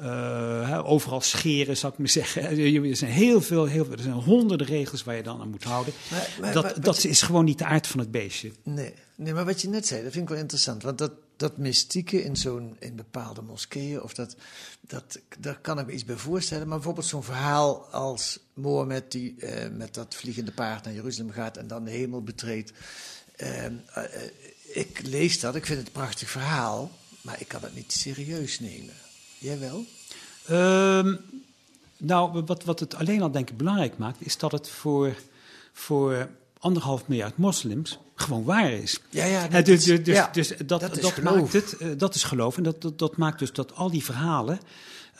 [0.00, 2.42] Uh, overal scheren, zou ik maar zeggen.
[2.88, 5.64] Er zijn heel veel, heel veel, er zijn honderden regels waar je dan aan moet
[5.64, 5.94] houden.
[6.10, 8.52] Maar, maar, dat maar, dat is gewoon niet de aard van het beestje.
[8.62, 10.82] Nee, nee, maar wat je net zei, dat vind ik wel interessant.
[10.82, 14.36] Want dat, dat mystieke in, zo'n, in bepaalde moskeeën, of dat,
[14.80, 16.66] dat, daar kan ik me iets bij voorstellen.
[16.66, 21.56] Maar bijvoorbeeld zo'n verhaal als Mohammed die uh, met dat vliegende paard naar Jeruzalem gaat
[21.56, 22.72] en dan de hemel betreedt.
[23.36, 23.64] Uh,
[24.72, 28.60] ik lees dat, ik vind het een prachtig verhaal, maar ik kan het niet serieus
[28.60, 28.94] nemen.
[29.38, 29.84] Jij wel?
[30.50, 31.20] Um,
[31.96, 35.16] nou, wat, wat het alleen al denk ik belangrijk maakt, is dat het voor,
[35.72, 39.00] voor anderhalf miljard moslims gewoon waar is.
[39.10, 42.14] Ja, ja, dat, dus, dus, dus, ja, dus dat, dat, dat maakt het, uh, dat
[42.14, 42.56] is geloof.
[42.56, 44.60] En dat, dat, dat, maakt dus dat al die verhalen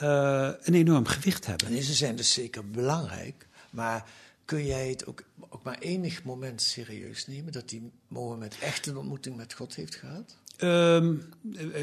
[0.03, 1.67] uh, een enorm gewicht hebben.
[1.69, 4.05] En ze zijn dus zeker belangrijk, maar
[4.45, 8.97] kun jij het ook, ook maar enig moment serieus nemen dat die Mohammed echt een
[8.97, 10.37] ontmoeting met God heeft gehad?
[10.65, 11.23] Um,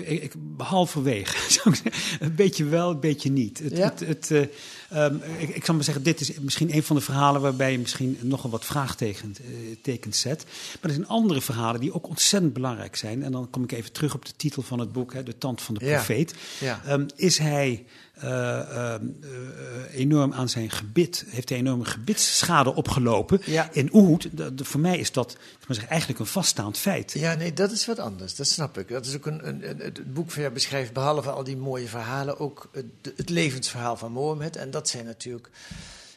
[0.04, 2.26] ik, halverwege, zou ik zeggen.
[2.26, 3.60] Een beetje wel, een beetje niet.
[3.60, 3.84] Het, ja?
[3.84, 7.02] het, het, uh, um, ik, ik zal maar zeggen, dit is misschien een van de
[7.02, 9.40] verhalen waarbij je misschien nogal wat vraagtekens
[9.86, 10.44] uh, zet.
[10.82, 13.24] Maar er zijn andere verhalen die ook ontzettend belangrijk zijn.
[13.24, 15.62] En dan kom ik even terug op de titel van het boek, hè, De Tand
[15.62, 16.34] van de Profeet.
[16.60, 16.82] Ja.
[16.86, 16.94] Ja.
[16.94, 17.86] Um, is hij
[19.92, 23.70] enorm aan zijn gebit, heeft hij enorme gebitsschade opgelopen ja.
[23.72, 24.30] in Uhud.
[24.56, 27.12] voor mij is dat maar zeg, eigenlijk een vaststaand feit.
[27.12, 28.36] Ja, nee, dat is wat anders.
[28.36, 28.88] Dat snap ik.
[28.88, 31.88] Dat is ook een, een, een het boek van jou beschrijft, behalve al die mooie
[31.88, 34.56] verhalen, ook het, het levensverhaal van Mohammed.
[34.56, 35.50] En dat zijn natuurlijk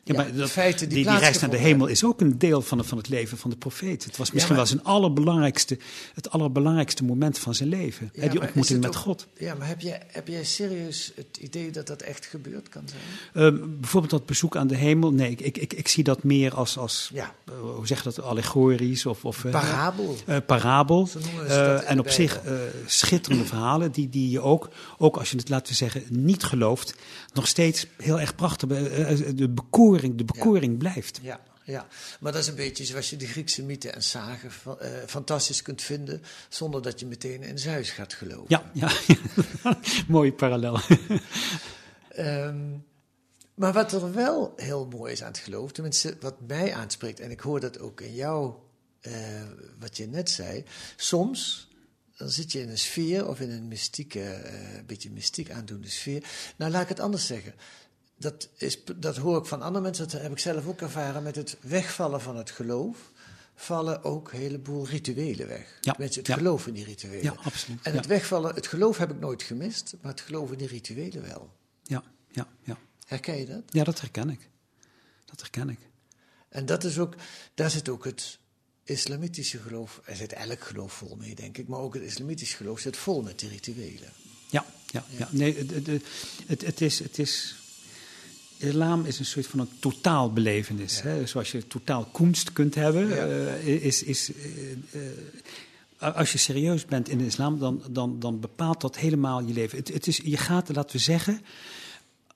[0.08, 2.84] ja, maar dat, die, die, die reis naar de hemel is ook een deel van,
[2.84, 4.04] van het leven van de profeet.
[4.04, 5.78] Het was misschien maar, wel zijn allerbelangrijkste,
[6.14, 8.10] het allerbelangrijkste moment van zijn leven.
[8.12, 9.26] Ja, die ontmoeting met ook, God.
[9.38, 13.54] Ja, maar heb jij, heb jij serieus het idee dat dat echt gebeurd kan zijn?
[13.54, 15.12] Uh, bijvoorbeeld dat bezoek aan de hemel.
[15.12, 17.34] Nee, ik, ik, ik, ik zie dat meer als, als ja.
[17.48, 19.24] uh, hoe zeg je dat, allegorisch of...
[19.24, 20.16] of eh, parabel.
[20.28, 21.08] Uh, parabel.
[21.86, 22.40] en op zich
[22.86, 24.68] schitterende verhalen die, die je ook,
[24.98, 26.94] ook als je het, laten we zeggen, niet gelooft,
[27.32, 28.68] nog steeds heel erg prachtig,
[29.34, 31.18] de bekoring de bekoring blijft.
[31.22, 31.86] Ja, ja,
[32.20, 35.82] maar dat is een beetje zoals je de Griekse mythen en zagen uh, fantastisch kunt
[35.82, 38.44] vinden, zonder dat je meteen in Zeus gaat geloven.
[38.48, 38.90] Ja, ja.
[40.08, 40.80] mooie parallel.
[42.18, 42.84] um,
[43.60, 47.30] maar wat er wel heel mooi is aan het geloof, tenminste wat mij aanspreekt, en
[47.30, 48.54] ik hoor dat ook in jou,
[49.02, 49.12] uh,
[49.78, 50.64] wat je net zei,
[50.96, 51.68] soms
[52.16, 56.24] dan zit je in een sfeer of in een mystieke, uh, beetje mystiek aandoende sfeer.
[56.56, 57.54] Nou, laat ik het anders zeggen
[58.18, 61.22] dat, is, dat hoor ik van andere mensen, dat heb ik zelf ook ervaren.
[61.22, 63.10] Met het wegvallen van het geloof
[63.54, 65.78] vallen ook een heleboel rituelen weg.
[65.80, 65.94] Ja.
[65.98, 66.34] Mensen, het ja.
[66.34, 67.22] geloof in die rituelen.
[67.22, 67.78] Ja, absoluut.
[67.82, 71.22] En het wegvallen, het geloof heb ik nooit gemist, maar het geloof in die rituelen
[71.22, 71.52] wel.
[71.82, 72.78] Ja, ja, ja.
[73.06, 73.62] Herken je dat?
[73.66, 74.48] Ja, dat herken ik.
[75.24, 75.78] Dat herken ik.
[76.48, 77.14] En dat is ook,
[77.54, 78.38] daar zit ook het
[78.84, 82.80] islamitische geloof, er zit elk geloof vol mee, denk ik, maar ook het islamitische geloof
[82.80, 84.12] zit vol met die rituelen.
[84.50, 85.28] Ja, ja, ja.
[85.30, 85.86] Nee, het,
[86.46, 87.54] het, het, is, het is
[88.58, 90.96] islam is een soort van een totaalbelevenis.
[90.96, 91.02] Ja.
[91.02, 91.26] Hè?
[91.26, 93.26] Zoals je totaal kunst kunt hebben, ja.
[93.26, 94.02] uh, is.
[94.02, 94.36] is uh,
[96.00, 99.52] uh, als je serieus bent in de islam, dan, dan, dan bepaalt dat helemaal je
[99.52, 99.78] leven.
[99.78, 101.40] Het, het is, je gaat, laten we zeggen,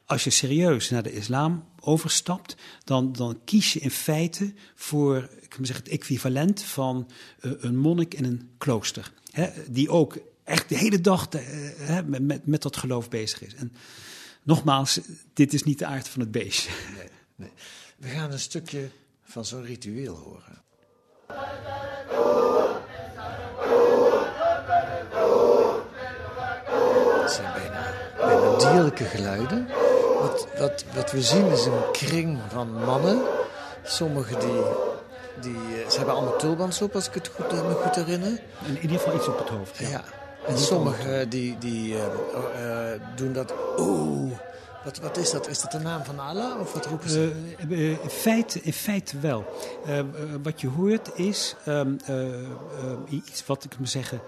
[0.07, 5.67] als je serieus naar de islam overstapt, dan, dan kies je in feite voor ik
[5.67, 9.13] zeg, het equivalent van een monnik in een klooster.
[9.31, 9.49] Hè?
[9.69, 13.55] Die ook echt de hele dag de, met, met, met dat geloof bezig is.
[13.55, 13.73] En,
[14.43, 15.01] nogmaals,
[15.33, 16.71] dit is niet de aard van het beestje.
[16.97, 17.53] Nee, nee.
[17.97, 18.91] We gaan een stukje
[19.23, 20.63] van zo'n ritueel horen.
[27.23, 29.67] Het zijn bijna, bijna dierlijke geluiden.
[30.21, 33.23] Wat, wat, wat we zien is een kring van mannen.
[33.85, 34.63] Sommigen die
[35.41, 35.57] die,
[35.91, 38.41] ze hebben allemaal tulbans op, als ik het goed, me goed herinner.
[38.65, 39.79] in ieder geval iets op het hoofd.
[39.79, 39.89] Ja.
[39.89, 40.05] ja.
[40.47, 42.05] En sommigen die, die uh,
[42.57, 43.55] uh, doen dat.
[43.79, 44.33] Oeh.
[44.85, 45.49] Wat, wat is dat?
[45.49, 47.33] Is dat de naam van Allah of wat roepen ze?
[47.69, 49.45] Uh, in, feite, in feite wel.
[50.43, 51.97] wat je hoort is um,
[53.09, 54.21] iets wat ik moet zeggen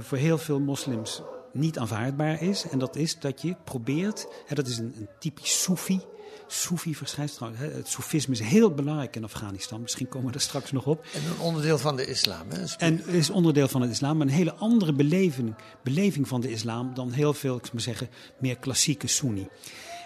[0.00, 1.22] voor heel veel moslims
[1.52, 2.68] niet aanvaardbaar is.
[2.68, 6.00] En dat is dat je probeert, hè, dat is een, een typisch Soefi
[6.46, 7.50] Soefi verschijnsel.
[7.54, 9.80] Het soefisme is heel belangrijk in Afghanistan.
[9.80, 11.04] Misschien komen we er straks nog op.
[11.14, 12.50] En een onderdeel van de islam.
[12.50, 12.64] Hè?
[12.78, 14.16] En is onderdeel van het islam.
[14.16, 18.08] Maar een hele andere beleving, beleving van de islam dan heel veel, ik zou zeggen,
[18.38, 19.48] meer klassieke Sunni.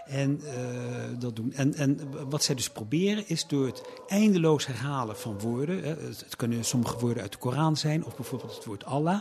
[0.09, 0.51] En, uh,
[1.19, 1.53] dat doen.
[1.53, 5.83] En, en wat zij dus proberen is door het eindeloos herhalen van woorden.
[5.83, 9.21] Hè, het, kunnen sommige woorden uit de Koran zijn, of bijvoorbeeld het woord Allah.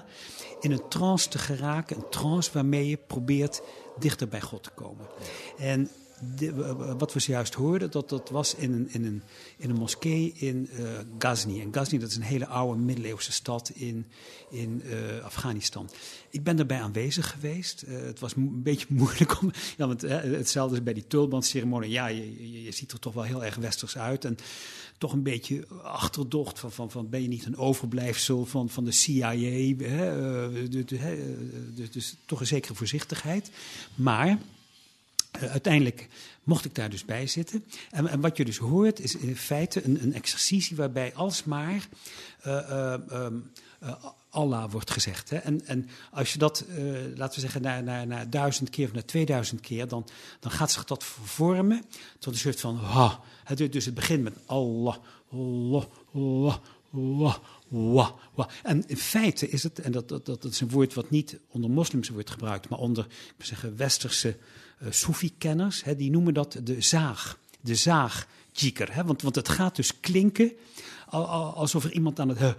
[0.59, 3.61] In een trance te geraken, een trance waarmee je probeert
[3.99, 5.05] dichter bij God te komen.
[5.57, 5.89] En
[6.97, 9.23] wat we zojuist hoorden, dat, dat was in een, in een,
[9.57, 11.61] in een moskee in uh, Ghazni.
[11.61, 14.05] En Ghazni dat is een hele oude middeleeuwse stad in,
[14.49, 15.89] in uh, Afghanistan.
[16.29, 17.83] Ik ben daarbij aanwezig geweest.
[17.87, 19.51] Uh, het was een beetje moeilijk om.
[19.77, 21.89] Ja, want hetzelfde is bij die tulbandceremonie.
[21.89, 24.25] Ja, je, ziet er toch wel heel erg westers uit.
[24.25, 24.37] En
[24.97, 28.91] toch een beetje achterdocht van, van, van ben je niet een overblijfsel van, van de
[28.91, 29.35] CIA?
[29.77, 30.69] Hè?
[30.69, 33.51] dus, dus toch een zekere voorzichtigheid.
[33.95, 34.37] Maar
[35.43, 36.07] uh, uiteindelijk
[36.43, 37.63] mocht ik daar dus bij zitten.
[37.91, 41.87] En, en, wat je dus hoort is in feite een, een exercitie waarbij alsmaar
[42.47, 42.95] uh,
[44.29, 45.29] Allah wordt gezegd.
[45.29, 45.37] Hè?
[45.37, 46.65] En, en, als je dat,
[47.15, 50.07] laten we zeggen, naar, naar, naar duizend keer of naar 2000 keer, dan,
[50.39, 51.83] dan gaat zich dat vormen
[52.19, 53.19] tot een soort van ha.
[53.55, 54.95] Dus het begint met Allah,
[55.31, 56.55] Allah, Allah,
[56.93, 57.35] Allah.
[57.69, 58.49] Wa, wa.
[58.63, 61.69] En in feite is het, en dat, dat, dat is een woord wat niet onder
[61.69, 64.37] moslims wordt gebruikt, maar onder ik zeggen, westerse
[64.89, 67.39] Soefi-kenners, die noemen dat de zaag.
[67.61, 68.27] De zaag
[68.91, 69.03] Hè?
[69.03, 70.51] Want, want het gaat dus klinken
[71.09, 72.55] alsof er iemand aan het.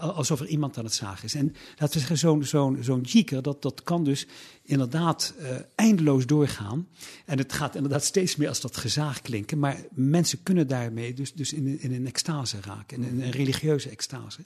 [0.00, 1.34] Alsof er iemand aan het zagen is.
[1.34, 3.06] En laten we zeggen, zo'n zo'n zo'n
[3.42, 4.26] dat, dat kan dus
[4.62, 6.88] inderdaad uh, eindeloos doorgaan.
[7.26, 9.58] En het gaat inderdaad steeds meer als dat gezaag klinken.
[9.58, 14.40] Maar mensen kunnen daarmee dus, dus in, in een extase raken, in een religieuze extase.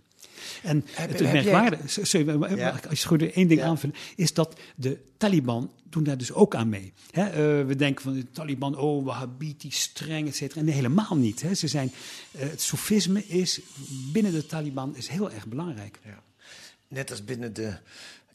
[0.62, 2.80] En heb, het merkwaardige, sorry, ja.
[2.88, 3.66] als je goed één ding ja.
[3.66, 6.92] aanvullen, is dat de Taliban doen daar dus ook aan mee.
[7.10, 10.60] He, uh, we denken van de Taliban, oh, Wahhabiti, streng, et cetera.
[10.60, 11.42] En helemaal niet.
[11.42, 11.54] He.
[11.54, 11.92] Ze zijn,
[12.36, 13.60] uh, het soefisme is
[14.12, 15.98] binnen de Taliban is heel erg belangrijk.
[16.04, 16.22] Ja.
[16.88, 17.76] Net als binnen de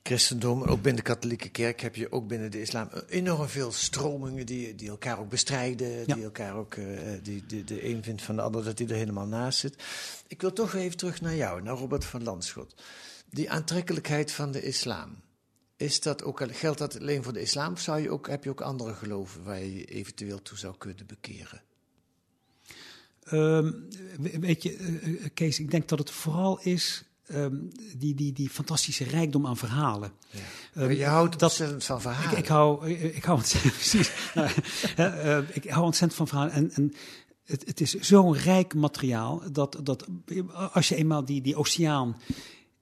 [0.04, 4.46] christendom, ook binnen de katholieke kerk, heb je ook binnen de islam enorm veel stromingen
[4.46, 6.06] die, die elkaar ook bestrijden.
[6.06, 6.86] Die elkaar ook, uh,
[7.24, 9.84] die, die, de een vindt van de ander dat hij er helemaal naast zit.
[10.28, 12.82] Ik wil toch even terug naar jou, naar Robert van Landschot.
[13.30, 15.22] Die aantrekkelijkheid van de islam.
[15.78, 18.50] Is dat ook, geldt dat alleen voor de islam of zou je ook, heb je
[18.50, 21.62] ook andere geloven waar je je eventueel toe zou kunnen bekeren?
[23.32, 23.88] Um,
[24.40, 27.04] weet je, uh, Kees, ik denk dat het vooral is
[27.36, 30.12] um, die, die, die fantastische rijkdom aan verhalen.
[30.30, 30.82] Ja.
[30.82, 32.32] Um, je houdt dat, ontzettend van verhalen.
[32.32, 34.50] Ik, ik hou, ik, ik hou ontzettend, precies, nou,
[34.98, 36.54] uh, ik hou ontzettend van verhalen.
[36.54, 36.94] En, en
[37.46, 40.08] het, het is zo'n rijk materiaal dat, dat
[40.72, 42.16] als je eenmaal die, die oceaan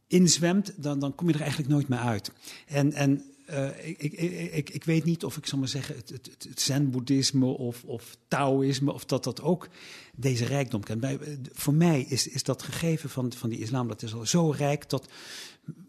[0.07, 2.31] inzwemt, dan, dan kom je er eigenlijk nooit meer uit.
[2.67, 4.13] En, en uh, ik, ik,
[4.51, 8.17] ik, ik, weet niet of ik zal maar zeggen, het, het, het zen-boeddhisme of, of
[8.27, 9.67] Taoïsme, of dat dat ook
[10.15, 10.99] deze rijkdom kent.
[10.99, 11.19] Bij,
[11.51, 14.89] voor mij is, is dat gegeven van, van die islam, dat is al zo rijk
[14.89, 15.09] dat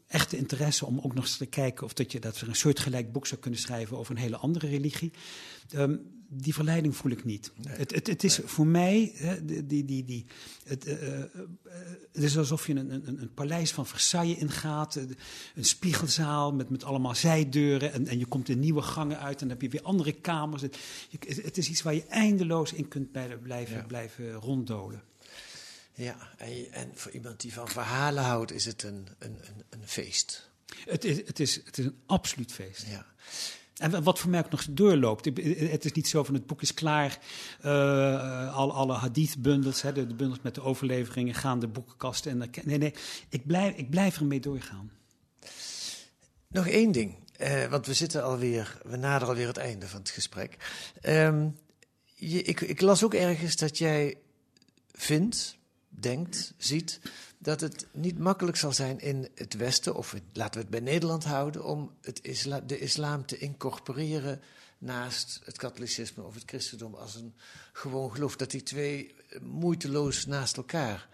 [0.07, 3.13] echte interesse om ook nog eens te kijken of dat je dat een soort gelijk
[3.13, 5.13] boek zou kunnen schrijven over een hele andere religie.
[5.75, 7.53] Um, die verleiding voel ik niet.
[7.69, 10.27] Het, het, het, is voor mij, hè, die, die, die,
[10.65, 11.25] het, uh, uh,
[12.13, 16.85] het is alsof je een, een, een, paleis van Versailles ingaat, een spiegelzaal met, met
[16.85, 19.83] allemaal zijdeuren en, en je komt in nieuwe gangen uit en dan heb je weer
[19.83, 20.63] andere kamers.
[20.63, 20.77] Het,
[21.43, 23.11] het is iets waar je eindeloos in kunt
[23.43, 23.83] blijven, ja.
[23.87, 25.03] blijven ronddolen.
[25.95, 29.89] Ja, en, en, voor iemand die van verhalen houdt, is het een, een, een, een
[29.89, 30.51] feest.
[30.85, 32.87] Het is, het, is, het is een absoluut feest.
[32.87, 33.07] Ja.
[33.81, 35.25] En wat voor mij ook nog doorloopt.
[35.25, 37.19] Het is niet zo van het boek is klaar.
[37.65, 42.27] Uh, alle, alle hadith-bundels, de, de, bundels met de overleveringen, gaan de boekenkast.
[42.27, 42.95] En, nee, nee,
[43.29, 44.91] ik blijf, ik blijf ermee doorgaan.
[46.49, 50.11] Nog één ding, uh, want we zitten alweer, we naderen alweer het einde van het
[50.11, 50.57] gesprek.
[51.03, 51.57] Um,
[52.15, 54.19] je, ik, ik las ook ergens dat jij
[54.93, 57.01] vindt, denkt, ziet
[57.43, 61.25] dat het niet makkelijk zal zijn in het Westen, of laten we het bij Nederland
[61.25, 62.21] houden, om het
[62.67, 64.41] de islam te incorporeren
[64.79, 67.35] naast het katholicisme of het christendom als een
[67.73, 68.37] gewoon geloof.
[68.37, 71.09] Dat die twee moeiteloos naast elkaar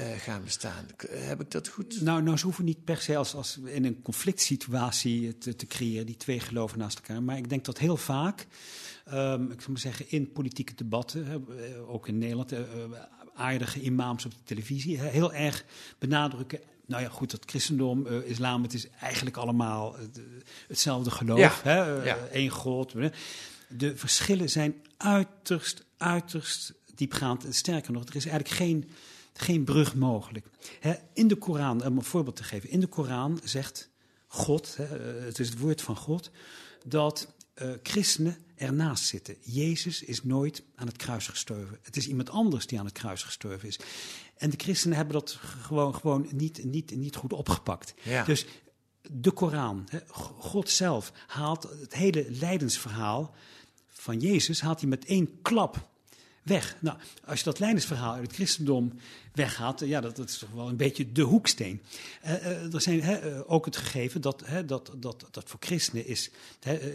[0.00, 0.86] uh, gaan bestaan.
[1.08, 2.00] Heb ik dat goed?
[2.00, 6.06] Nou, nou ze hoeven niet per se als, in een conflict situatie te, te creëren,
[6.06, 7.22] die twee geloven naast elkaar.
[7.22, 8.46] Maar ik denk dat heel vaak,
[9.12, 11.46] um, ik zou maar zeggen, in politieke debatten,
[11.86, 12.52] ook in Nederland,
[13.34, 15.64] aardige imams op de televisie heel erg
[15.98, 16.60] benadrukken.
[16.86, 20.06] Nou ja, goed, dat christendom, uh, islam, het is eigenlijk allemaal uh,
[20.68, 21.38] hetzelfde geloof.
[21.38, 21.52] Ja.
[21.62, 22.04] Hè?
[22.04, 22.18] Ja.
[22.32, 22.94] Eén God.
[23.68, 27.46] De verschillen zijn uiterst, uiterst diepgaand.
[27.50, 28.90] Sterker nog, er is eigenlijk geen,
[29.32, 30.46] geen brug mogelijk.
[30.80, 30.94] Hè?
[31.12, 32.70] In de Koran, om een voorbeeld te geven.
[32.70, 33.88] In de Koran zegt
[34.26, 34.84] God, hè,
[35.24, 36.30] het is het woord van God,
[36.86, 37.28] dat
[37.82, 39.36] christenen ernaast zitten.
[39.40, 41.78] Jezus is nooit aan het kruis gestorven.
[41.82, 43.78] Het is iemand anders die aan het kruis gestorven is.
[44.36, 47.94] En de christenen hebben dat gewoon, gewoon niet, niet, niet goed opgepakt.
[48.02, 48.24] Ja.
[48.24, 48.46] Dus
[49.10, 49.88] de Koran,
[50.38, 53.34] God zelf, haalt het hele lijdensverhaal
[53.88, 55.90] van Jezus haalt hij met één klap
[56.42, 56.76] weg.
[56.80, 58.92] Nou, als je dat Leidersverhaal uit het christendom
[59.32, 61.82] weghaalt, ja, dat, dat is toch wel een beetje de hoeksteen.
[62.24, 66.30] Uh, er zijn ook het gegeven dat, dat, dat, dat voor christenen is,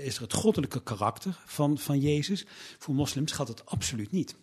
[0.03, 2.45] is er het goddelijke karakter van, van Jezus.
[2.77, 4.35] Voor moslims gaat het absoluut niet.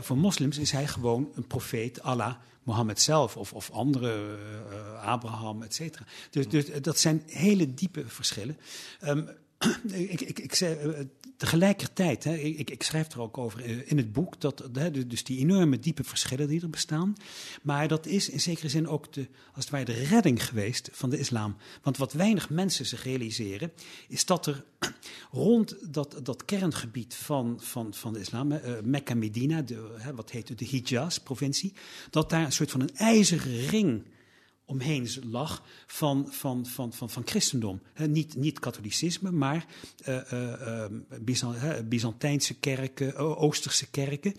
[0.00, 4.38] Voor moslims is hij gewoon een profeet, Allah, Mohammed zelf of, of andere,
[5.04, 6.04] Abraham, et cetera.
[6.30, 8.56] Dus, dus dat zijn hele diepe verschillen.
[9.04, 9.28] Um,
[9.92, 11.00] ik, ik, ik eh,
[11.36, 15.24] tegelijkertijd, hè, ik, ik, schrijf er ook over eh, in het boek, dat, hè, dus
[15.24, 17.14] die enorme diepe verschillen die er bestaan.
[17.62, 21.10] Maar dat is in zekere zin ook de, als het ware de redding geweest van
[21.10, 21.56] de islam.
[21.82, 23.72] Want wat weinig mensen zich realiseren,
[24.08, 24.64] is dat er
[25.30, 31.72] rond dat, dat kerngebied van, van, van de islam, hè, wat heet het, de Hijaz-provincie,
[32.10, 34.02] dat daar een soort van een ijzeren ring
[34.64, 37.80] omheen lag van, van, van, van, van christendom.
[38.06, 39.66] niet, niet katholicisme, maar
[40.08, 40.84] uh,
[41.84, 44.34] Byzantijnse kerken, Oosterse kerken.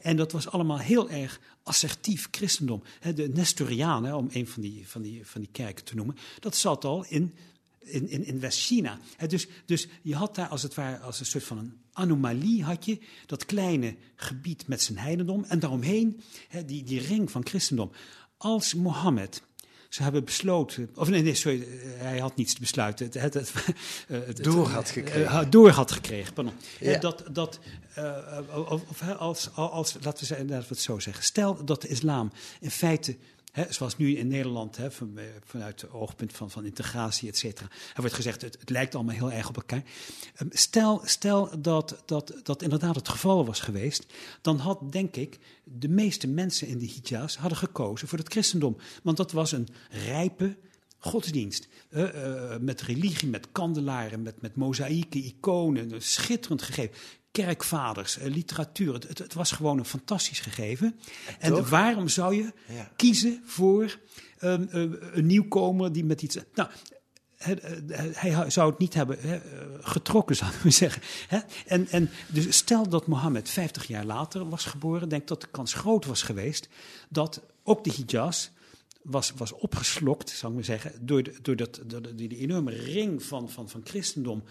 [0.00, 2.82] En dat was allemaal heel erg assertief christendom.
[3.14, 6.84] de Nestorianen, om een van die, van, die, van die kerken te noemen, dat zat
[6.84, 7.34] al in
[7.86, 8.98] in, in, in West-China.
[9.28, 12.84] Dus, dus je had daar als het ware als een soort van een anomalie had
[12.84, 16.20] je dat kleine gebied met zijn heidendom en daaromheen
[16.66, 17.90] die, die ring van christendom.
[18.36, 19.42] Als Mohammed
[19.96, 23.06] ze hebben besloten, of nee, nee, sorry, eh, hij had niets te besluiten.
[23.06, 23.52] Het, het,
[24.06, 25.20] het, door had gekregen.
[25.20, 26.54] Uh, door had gekregen, pardon.
[26.80, 26.98] Ja.
[26.98, 27.58] Dat, dat
[28.54, 31.88] of, of, als, als, laten we, zeggen, laten we het zo zeggen, stel dat de
[31.88, 33.16] islam in feite
[33.68, 37.68] zoals nu in Nederland, van, vanuit het oogpunt van, van integratie, et cetera.
[37.94, 39.82] Er wordt gezegd, het, het, lijkt allemaal heel erg op elkaar.
[40.34, 44.06] Ehm, stel, stel dat, dat dat inderdaad het geval was geweest,
[44.40, 48.76] dan had, denk ik, de meeste mensen in de Hijaz hadden gekozen voor het christendom.
[49.02, 50.56] Want dat was een rijpe,
[50.98, 51.68] godsdienst.
[51.90, 56.94] Uh, met religie, met kandelaren, met, met mozaïeken, iconen, schitterend gegeven
[57.44, 58.94] kerkvaders, eh, literatuur.
[58.94, 60.98] Het, het, was gewoon een fantastisch gegeven.
[61.38, 62.52] En, waarom zou je
[62.96, 63.98] kiezen voor
[64.40, 64.68] um,
[65.12, 66.38] een nieuwkomer die met iets.
[66.54, 66.68] Nou,
[68.12, 69.42] hij zou het niet hebben
[69.80, 71.02] getrokken, zou ik zeggen.
[71.66, 75.74] En, en dus stel dat Mohammed 50 jaar later was geboren, denk dat de kans
[75.74, 76.68] groot was geweest
[77.08, 78.48] dat ook de Hijaz
[79.06, 83.22] was, was opgeslokt, zou ik maar zeggen, door, de, door, dat, door die enorme ring
[83.22, 84.42] van, van, van christendom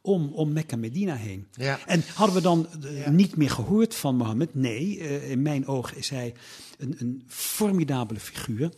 [0.00, 1.46] om, om Mekka Medina heen.
[1.52, 1.78] Ja.
[1.86, 4.54] En hadden we dan eh, niet meer gehoord van Mohammed?
[4.54, 6.34] Nee, uh, in mijn ogen is hij
[6.78, 8.70] een, een formidabele figuur.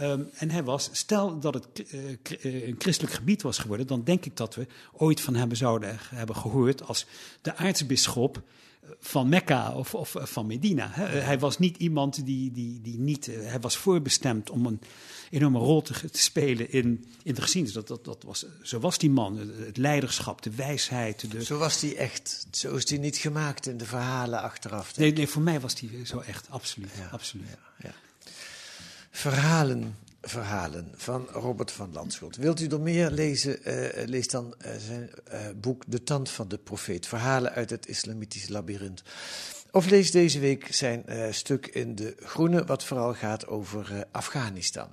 [0.00, 4.24] Um, en hij was, stel dat het uh, een christelijk gebied was geworden, dan denk
[4.24, 7.06] ik dat we ooit van hem zouden hebben gehoord als
[7.40, 8.42] de aartsbisschop
[9.00, 10.90] van Mekka of, of van Medina.
[10.94, 13.26] Hij was niet iemand die, die, die niet.
[13.26, 14.80] Hij was voorbestemd om een
[15.30, 17.74] enorme rol te, spelen in, in de geschiedenis.
[17.74, 19.36] Dat, dat, dat was, zo was die man.
[19.38, 21.30] Het leiderschap, de wijsheid.
[21.30, 21.44] De...
[21.44, 22.46] Zo was die echt.
[22.50, 24.96] Zo is die niet gemaakt in de verhalen achteraf.
[24.96, 26.50] Nee, nee, voor mij was die zo echt.
[26.50, 26.90] Absoluut.
[27.10, 27.46] absoluut.
[27.48, 27.94] Ja, ja.
[29.10, 32.36] Verhalen verhalen van Robert van Landschot.
[32.36, 33.58] Wilt u er meer lezen?
[33.64, 37.06] Uh, lees dan uh, zijn uh, boek De Tand van de Profeet.
[37.06, 39.02] Verhalen uit het Islamitisch labyrint.
[39.70, 44.88] Of lees deze week zijn stuk in De Groene, wat vooral gaat over Afghanistan.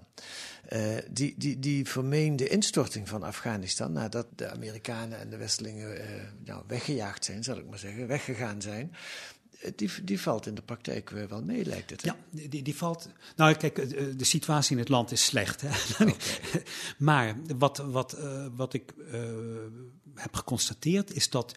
[1.11, 5.97] die, die, die vermeende instorting van Afghanistan, nadat de Amerikanen en de Westelingen
[6.45, 8.91] nou, weggejaagd zijn, zal ik maar zeggen, weggegaan zijn
[9.75, 12.03] die, die valt in de praktijk wel mee, lijkt het.
[12.03, 13.09] Ja, die, die valt.
[13.35, 15.61] Nou, kijk, eh, de situatie in het land is slecht.
[15.65, 16.05] Hè?
[16.97, 19.19] maar wat, wat, uh, wat ik uh,
[20.15, 21.55] heb geconstateerd is dat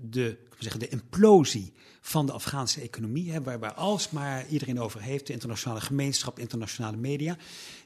[0.00, 5.26] de, zeggen, de implosie van de Afghaanse economie, hè, waar, waar alsmaar iedereen over heeft,
[5.26, 7.36] de internationale gemeenschap, internationale media,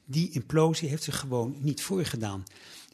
[0.04, 2.44] die implosie heeft zich gewoon niet voorgedaan.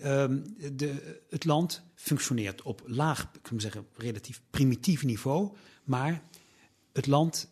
[0.05, 6.23] Um, de, het land functioneert op laag, ik zeggen, relatief primitief niveau, maar
[6.93, 7.49] het land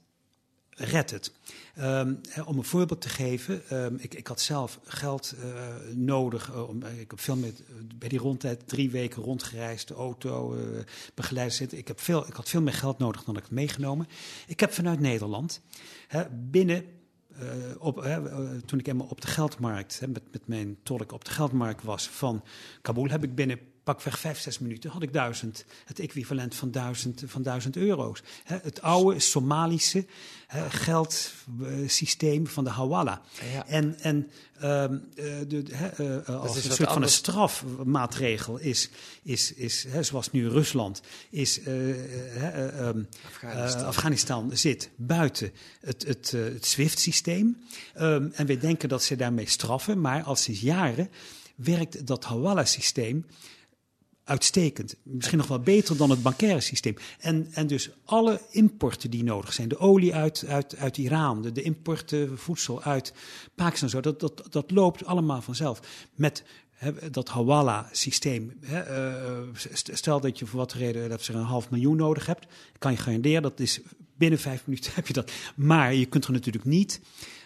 [0.78, 1.32] redt het.
[1.78, 6.50] Um, om een voorbeeld te geven, um, ik, ik, had zelf geld uh, nodig.
[6.50, 7.62] Uh, om, ik heb veel met,
[7.94, 10.56] bij die rondtijd drie weken rondgereisd, auto,
[11.14, 11.78] begeleid zitten.
[11.78, 14.06] Ik, heb veel, ik had veel meer geld nodig dan ik heb meegenomen.
[14.46, 15.60] Ik heb vanuit Nederland
[16.30, 16.84] binnen
[17.78, 18.06] op,
[18.64, 22.44] toen ik eenmaal op de geldmarkt, met, met mijn tolk op de geldmarkt was van
[22.82, 23.60] Kabul, heb ik binnen
[23.94, 28.22] pakweg vijf, zes minuten had ik duizend, het equivalent van duizend, van duizend euro's.
[28.44, 30.06] het oude Somalische
[30.68, 33.22] geldsysteem van de Hawala.
[33.66, 34.30] En, en
[34.62, 35.08] um,
[35.48, 35.64] de,
[36.28, 38.90] uh, als een soort van een strafmaatregel is,
[39.22, 43.84] is, is zoals nu Rusland, is um, Afghanistan.
[43.84, 44.50] Afghanistan.
[44.56, 47.62] zit buiten het, het, het SWIFT-systeem.
[48.00, 51.10] Um, en we denken dat ze daarmee straffen, maar al sinds jaren
[51.54, 53.24] werkt dat Hawala-systeem
[54.28, 54.96] uitstekend.
[55.02, 56.96] Misschien nog wel beter dan het bankaire systeem.
[57.18, 61.52] En, en dus alle importen die nodig zijn, de olie uit, uit, uit Iran, de,
[61.52, 63.12] de importen voedsel uit
[63.54, 65.80] Pakistan, zo, dat, dat, dat loopt allemaal vanzelf.
[66.14, 66.44] Met
[67.10, 68.58] dat Hawala-systeem.
[68.60, 69.42] Uh,
[69.92, 72.46] stel dat je voor wat reden dat ze een half miljoen nodig hebt,
[72.78, 73.80] kan je garanderen dat is
[74.16, 75.32] binnen vijf minuten heb je dat.
[75.56, 77.00] Maar je kunt er natuurlijk niet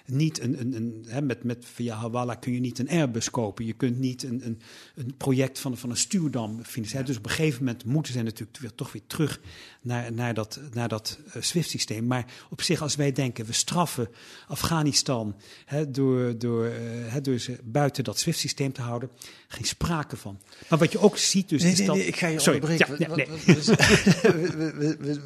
[0.07, 3.67] niet een, een, een hè, met, met, via Hawala kun je niet een Airbus kopen.
[3.67, 4.61] Je kunt niet een, een,
[4.95, 7.07] een project van, van een stuwdam financieren.
[7.07, 9.41] Dus op een gegeven moment moeten ze natuurlijk weer, toch weer terug
[9.81, 12.07] naar, naar dat, naar dat uh, SWIFT-systeem.
[12.07, 14.09] Maar op zich, als wij denken, we straffen
[14.49, 16.65] Afghanistan hè, door, door,
[17.07, 19.11] hè, door ze buiten dat SWIFT-systeem te houden,
[19.49, 20.41] geen sprake van.
[20.69, 21.63] Maar wat je ook ziet dus...
[21.63, 21.97] Nee, is nee, dat...
[21.97, 22.97] nee, ik ga je Sorry, onderbreken.
[22.99, 23.27] ja, nee.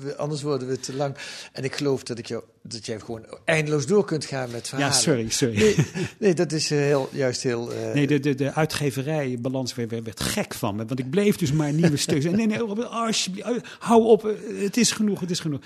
[0.00, 1.16] we- anders worden we te lang.
[1.52, 4.94] En ik geloof dat, ik jou, dat jij gewoon eindeloos door kunt gaan met verhalen.
[4.94, 5.56] Ja, sorry, sorry.
[5.56, 5.76] Nee,
[6.18, 7.72] nee dat is eh, heel, juist heel...
[7.72, 10.84] eh, Nee, de, de, de uitgeverijbalans werd, werd, werd gek van me.
[10.84, 12.36] Want ik bleef dus maar nieuwe stukken.
[12.36, 14.26] Nee, nee, Robert, alsjeblieft, eh, hou op.
[14.26, 15.60] eh, Het is genoeg, het is genoeg.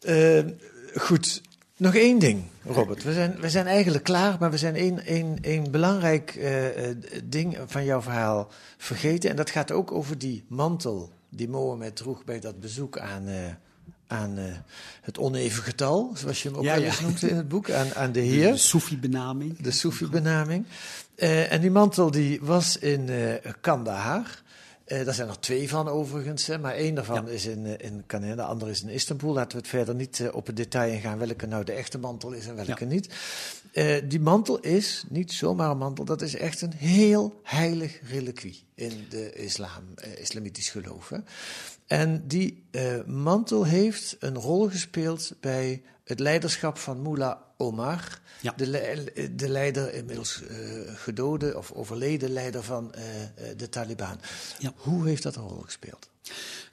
[0.00, 0.38] Eh,
[0.94, 1.42] goed,
[1.76, 3.02] nog één ding, Robert.
[3.02, 6.40] We zijn, we zijn eigenlijk klaar, maar we zijn één, één, één belangrijk
[7.24, 9.30] ding van jouw verhaal vergeten.
[9.30, 13.24] En dat gaat ook over die mantel die Mohammed droeg bij dat bezoek aan,
[14.06, 14.44] aan eh,
[15.02, 18.12] het oneven getal, zoals je hem ook Ja, eens noemt in het boek, aan, aan
[18.12, 18.58] de De Heer.
[18.58, 19.58] Soefi-benaming.
[19.60, 20.66] De Soefi-benaming.
[21.14, 24.44] Eh, en die mantel die was in eh Kandahar.
[24.86, 27.32] Daar zijn er twee van overigens, hè, maar één daarvan Ja.
[27.32, 29.32] is in, in Kandahar, de andere is in Istanbul.
[29.32, 32.46] Laten we het verder niet op het detail ingaan welke nou de echte mantel is
[32.46, 33.08] en welke niet.
[34.08, 39.06] Die mantel is niet zomaar een mantel, dat is echt een heel heilig reliquie in
[39.08, 39.82] de islam,
[40.18, 41.08] islamitisch geloof.
[41.08, 41.18] Hè.
[41.86, 48.52] En die eh, mantel heeft een rol gespeeld bij het leiderschap van Mullah Omar, Ja.
[48.56, 50.56] de, le- de leider, inmiddels eh,
[50.94, 53.02] gedode of overleden leider van eh,
[53.56, 54.20] de Taliban.
[54.58, 54.72] Ja.
[54.76, 56.08] Hoe heeft dat een rol gespeeld?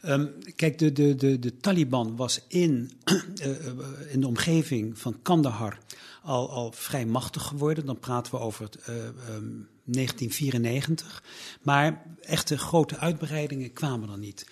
[0.01, 2.91] Ehm, kijk, de, de, de, de Taliban was in,
[4.13, 5.79] in de omgeving van Kandahar
[6.23, 7.85] al, al vrij machtig geworden.
[7.85, 9.49] Dan praten we over het, eh, ehm,
[9.83, 11.23] 1994.
[11.61, 14.45] Maar echte grote uitbreidingen kwamen er niet.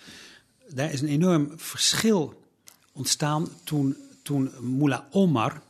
[0.74, 2.42] Daar is een enorm verschil
[2.92, 5.62] ontstaan toen, toen Mullah Omar,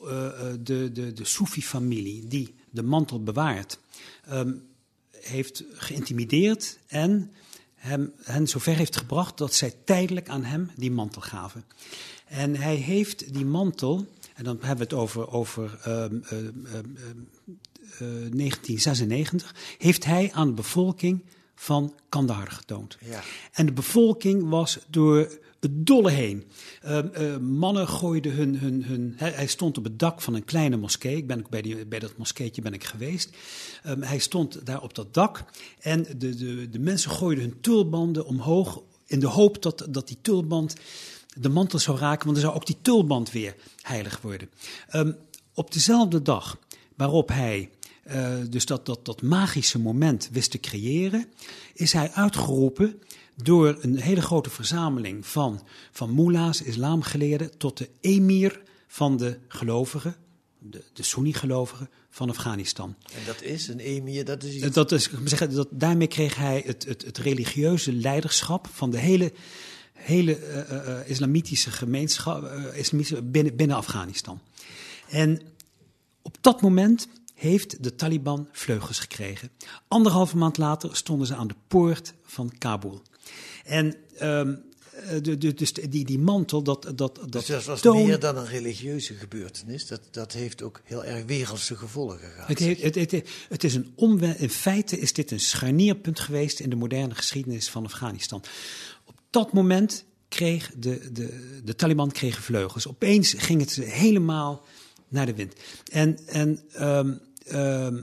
[0.00, 3.78] eh, eh, de, de, de Soefi-familie die de mantel bewaart,
[4.24, 4.52] ehm,
[5.10, 7.30] heeft geïntimideerd en
[7.74, 11.64] hem, hen zover heeft gebracht dat zij tijdelijk aan hem die mantel gaven.
[12.26, 16.84] En hij heeft die mantel, en dan hebben we het over, over ehm, ehm, ehm,
[17.98, 21.22] eh, 1996, heeft hij aan de bevolking
[21.56, 22.96] van Kandahar getoond.
[23.00, 23.22] Ja.
[23.52, 25.18] En de bevolking was door
[25.60, 26.44] het dolle heen.
[26.82, 30.44] Ehm, eh, mannen gooiden hun, hun, hun hij, hij stond op het dak van een
[30.44, 31.16] kleine moskee.
[31.16, 33.36] Ik ben ook bij, die, bij dat moskeetje ben ik geweest.
[33.82, 35.44] Ehm, hij stond daar op dat dak
[35.80, 40.18] en de, de, de mensen gooiden hun tulbanden omhoog in de hoop dat, dat die
[40.20, 40.74] tulband
[41.40, 44.50] de mantel zou raken, want dan zou ook die tulband weer heilig worden.
[44.88, 45.12] Ehm,
[45.54, 46.58] op dezelfde dag
[46.96, 47.70] waarop hij
[48.06, 51.26] eh, dus dat, dat, dat magische moment wist te creëren,
[51.74, 53.02] is hij uitgeroepen
[53.42, 60.16] door een hele grote verzameling van, van mullahs, islamgeleerden, tot de emir van de gelovigen,
[60.58, 62.94] de, de Sunni-gelovigen van Afghanistan.
[63.14, 64.64] En dat is een emir, dat is iets...
[64.64, 68.98] Eh, Dat is, zeggen, dat, daarmee kreeg hij het, het, het religieuze leiderschap van de
[68.98, 69.32] hele,
[69.92, 74.40] hele eh, islamitische gemeenschap islamitische, binnen, binnen Afghanistan.
[75.08, 75.40] En
[76.22, 79.50] op dat moment heeft de Taliban vleugels gekregen.
[79.88, 83.02] Anderhalve maand later stonden ze aan de poort van Kabul.
[83.64, 84.54] En ehm,
[84.92, 88.36] eh, de, de, dus die, die mantel, dat, dat, dat dus dat was meer dan
[88.36, 89.86] een religieuze gebeurtenis.
[89.86, 92.48] Dat, dat heeft ook heel erg wereldse gevolgen gehad.
[92.48, 96.70] Het, heeft- het, het, het is een in feite is dit een scharnierpunt geweest in
[96.70, 98.42] de moderne geschiedenis van Afghanistan.
[99.04, 102.88] Op dat moment kreeg de, de, de Taliban kregen vleugels.
[102.88, 104.64] Opeens ging het helemaal
[105.08, 105.54] naar de wind.
[105.92, 107.14] En, en ehm,
[107.46, 108.02] ehm,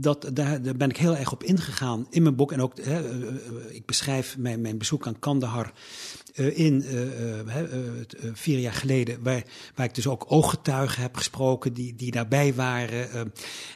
[0.00, 2.52] dat, daar, daar ben ik heel erg op ingegaan in mijn boek.
[2.52, 3.34] En ook, hè, eh, eh,
[3.68, 5.72] ik beschrijf mijn, mijn bezoek aan Kandahar
[6.34, 6.84] eh, in
[8.32, 9.22] vier jaar geleden.
[9.22, 9.44] Waar,
[9.74, 13.10] waar ik dus ook ooggetuigen heb gesproken die, die daarbij waren.
[13.10, 13.20] eh.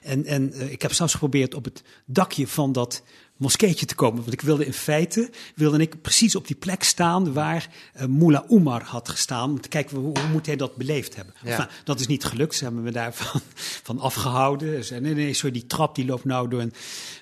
[0.02, 3.02] en en ik heb zelfs geprobeerd op het dakje van dat
[3.38, 4.20] moskeetje te komen.
[4.20, 8.50] Want ik wilde in feite, wilde ik precies op die plek staan waar eh Mullah
[8.50, 9.50] Umar had gestaan.
[9.50, 11.34] Om te kijken, hoe, hoe moet hij dat beleefd hebben?
[11.42, 11.50] Ja.
[11.50, 13.40] Enfin, dat is niet gelukt, ze hebben me daarvan
[13.88, 14.84] van afgehouden.
[14.84, 16.72] Ze nee, nee, sorry, die trap die loopt nou door een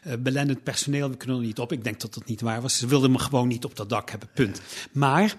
[0.02, 1.72] eh belendend personeel, we kunnen er niet op.
[1.72, 2.78] Ik denk dat dat niet waar was.
[2.78, 4.60] Ze wilden me gewoon niet op dat dak hebben, punt.
[4.92, 5.36] Maar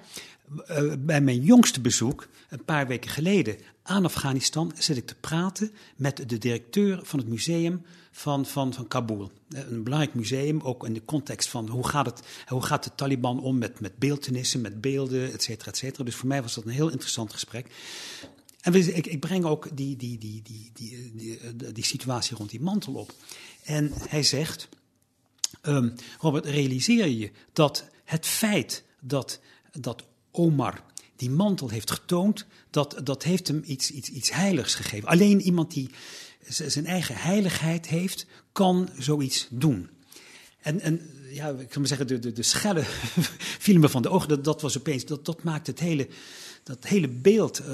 [0.70, 5.72] uh, bij mijn jongste bezoek, een paar weken geleden, aan Afghanistan, zit ik te praten
[5.96, 7.82] met de directeur van het museum
[8.12, 9.32] van, van, van Kabul.
[9.50, 13.42] Een belangrijk museum, ook in de context van hoe gaat, het, hoe gaat de Taliban
[13.42, 16.04] om met, met beeldenissen, met beelden, et cetera, et cetera.
[16.04, 17.68] Dus voor mij was dat een heel interessant gesprek.
[18.62, 22.62] En ik, ik breng ook die, die, die, die, die, die, die, situatie rond die
[22.62, 23.14] mantel op.
[23.64, 24.70] En hij zegt,
[25.64, 29.40] um, Robert, realiseer je dat het feit dat,
[29.72, 30.04] dat
[30.38, 30.84] Omar
[31.16, 35.10] die mantel heeft getoond, dat, dat heeft hem iets, iets, iets heiligs gegeven.
[35.10, 35.90] Alleen iemand die
[36.48, 39.90] zijn eigen heiligheid heeft, kan zoiets doen.
[40.62, 42.86] En, en ja, ik kan maar zeggen, de, de, de schellen
[43.66, 44.28] vielen me van de ogen.
[44.30, 46.08] Dat, dat was opeens, dat, dat maakt het hele,
[46.64, 47.68] dat hele beeld uh,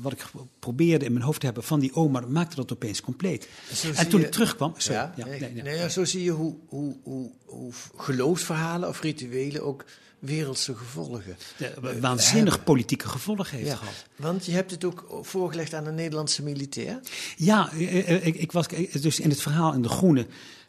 [0.00, 0.24] wat ik
[0.58, 3.48] probeerde in mijn hoofd te hebben van die oma, maakte dat opeens compleet.
[3.94, 4.74] En toen ik terugkwam.
[4.76, 9.00] Sorry, ja, ja, nee, nee, nee, zo zie je hoe, hoe, hoe, hoe geloofsverhalen of
[9.00, 9.84] rituelen ook
[10.22, 11.36] wereldse gevolgen.
[11.56, 14.06] Ja, eh, waanzinnig politieke gevolgen heeft gehad.
[14.16, 17.00] Want je hebt het ook voorgelegd aan een Nederlandse militair?
[17.36, 18.66] Ja, ik, ik was
[19.00, 20.26] dus in het verhaal in De Groene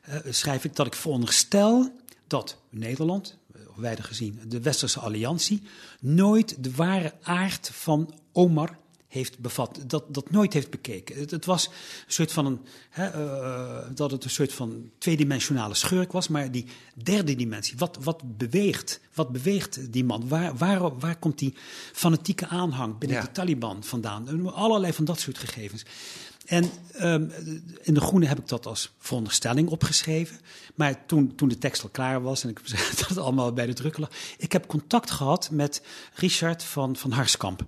[0.09, 1.91] uh, schrijf ik dat ik veronderstel
[2.27, 3.37] dat Nederland,
[3.75, 5.61] wijder gezien de Westerse Alliantie,
[5.99, 8.77] nooit de ware aard van Omar
[9.13, 11.19] heeft bevat, dat, dat nooit heeft bekeken.
[11.19, 11.73] Het, het was een
[12.07, 12.59] soort van een,
[12.89, 16.65] hè, uh, dat het een soort van tweedimensionale schurk was, maar die
[17.03, 20.27] derde dimensie, wat, wat beweegt, wat beweegt die man?
[20.27, 21.53] Waar, waar, waar komt die
[21.91, 24.53] fanatieke aanhang binnen de Taliban vandaan?
[24.53, 25.85] Allerlei van dat soort gegevens.
[26.45, 26.71] En
[27.01, 27.31] um,
[27.81, 30.39] in De Groene heb ik dat als veronderstelling opgeschreven.
[30.75, 33.73] Maar toen, toen de tekst al klaar was en ik dat het allemaal bij de
[33.73, 34.09] druk lag.
[34.37, 35.81] Ik heb contact gehad met
[36.13, 37.65] Richard van, van Harskamp.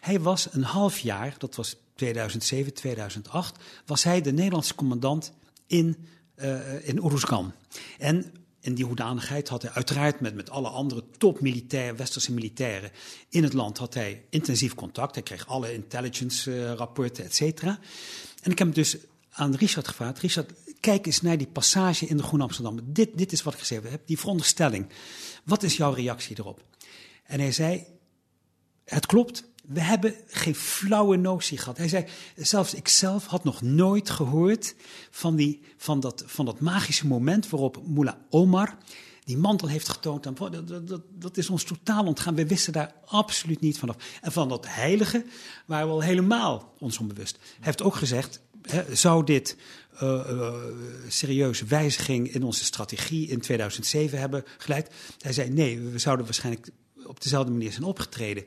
[0.00, 5.32] Hij was een half jaar, dat was 2007, 2008, was hij de Nederlandse commandant
[5.66, 6.06] in,
[6.36, 7.52] uh, in Oeruzgan.
[7.98, 8.32] En
[8.64, 12.90] in die hoedanigheid had hij uiteraard met, met alle andere top-militair, westerse militairen
[13.28, 15.14] in het land had hij intensief contact.
[15.14, 17.78] Hij kreeg alle intelligence-rapporten, et cetera.
[18.42, 18.96] En ik heb dus
[19.30, 22.80] aan Richard gevraagd: Richard, kijk eens naar die passage in de Groene Amsterdam.
[22.84, 24.88] Dit, dit is wat ik geschreven heb, die veronderstelling.
[25.44, 26.64] Wat is jouw reactie erop?
[27.24, 27.84] En hij zei:
[28.84, 31.76] Het klopt, we hebben geen flauwe notie gehad.
[31.76, 32.04] Hij zei,
[32.36, 34.74] zelfs ikzelf had nog nooit gehoord
[35.10, 38.76] van, die, van, dat, van dat magische moment waarop Mullah Omar
[39.24, 40.22] die mantel heeft getoond.
[40.22, 42.34] Dat, dat, dat, is ons totaal ontgaan.
[42.34, 43.96] We wisten daar absoluut niet vanaf.
[44.20, 45.24] En van dat heilige
[45.66, 47.36] waren we al helemaal ons onbewust.
[47.36, 49.56] Hij heeft ook gezegd, hè, zou dit
[49.94, 50.00] uh,
[50.30, 50.54] uh,
[51.08, 54.90] serieuze wijziging in onze strategie in 2007 hebben geleid?
[55.18, 56.68] Hij zei, nee, we zouden waarschijnlijk
[57.06, 58.44] op dezelfde manier zijn opgetreden.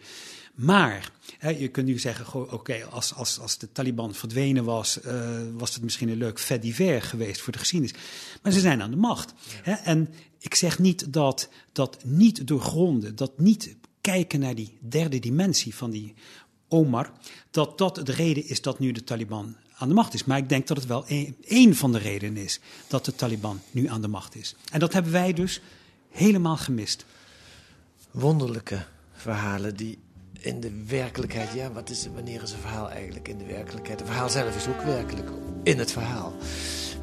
[0.57, 5.39] Maar hè, je kunt nu zeggen, oké, als, als, als de Taliban verdwenen was, uh,
[5.53, 7.95] was het misschien een leuk fait divers geweest voor de geschiedenis.
[8.41, 9.33] Maar ze zijn aan de macht.
[9.61, 9.71] Hè?
[9.71, 15.75] En ik zeg niet dat dat niet doorgronden, dat niet kijken naar die derde dimensie
[15.75, 16.13] van die
[16.67, 17.11] Omar,
[17.51, 20.23] dat dat de reden is dat nu de Taliban aan de macht is.
[20.23, 21.05] Maar ik denk dat het wel
[21.41, 24.55] één van de redenen is dat de Taliban nu aan de macht is.
[24.71, 25.61] En dat hebben wij dus
[26.09, 27.05] helemaal gemist.
[28.11, 29.97] Wonderlijke verhalen die
[30.47, 33.99] in de werkelijkheid, ja, wat is, wanneer is een verhaal eigenlijk in de werkelijkheid?
[33.99, 35.29] Het verhaal zelf is ook werkelijk
[35.63, 36.33] in het verhaal.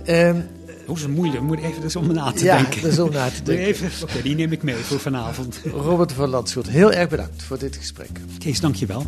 [0.06, 0.46] Um,
[0.86, 1.42] hoe is het moeilijk?
[1.42, 2.88] Moet even dus om na te ja, denken.
[2.88, 3.90] Ja, zo na te denken.
[4.02, 5.60] Oké, die neem ik mee voor vanavond.
[5.72, 8.10] Robert van Landschot, heel erg bedankt voor dit gesprek.
[8.38, 9.06] Kees, dank je wel.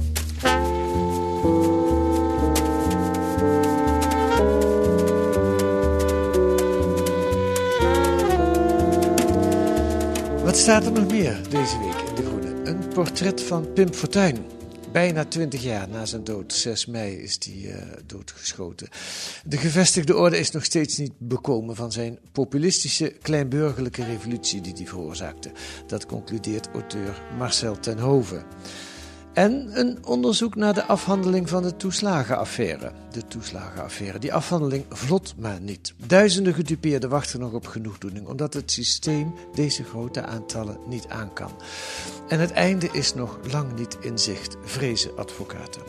[10.45, 12.06] Wat staat er nog meer deze week
[12.97, 14.47] portret van Pim Fortuyn.
[14.93, 18.89] Bijna twintig jaar na zijn dood, 6 mei, is hij uh, doodgeschoten.
[19.45, 24.87] De gevestigde orde is nog steeds niet bekomen van zijn populistische kleinburgerlijke revolutie die hij
[24.87, 25.51] veroorzaakte.
[25.87, 28.45] Dat concludeert auteur Marcel Tenhoven.
[29.37, 32.93] En een onderzoek naar de afhandeling van de toeslagenaffaire.
[33.11, 34.19] De toeslagenaffaire.
[34.19, 35.95] Die afhandeling vlot maar niet.
[36.07, 41.51] Duizenden gedupeerden wachten nog op genoegdoening, omdat het systeem deze grote aantallen niet aan kan.
[42.29, 45.83] En het einde is nog lang niet in zicht, vrezen advocaten.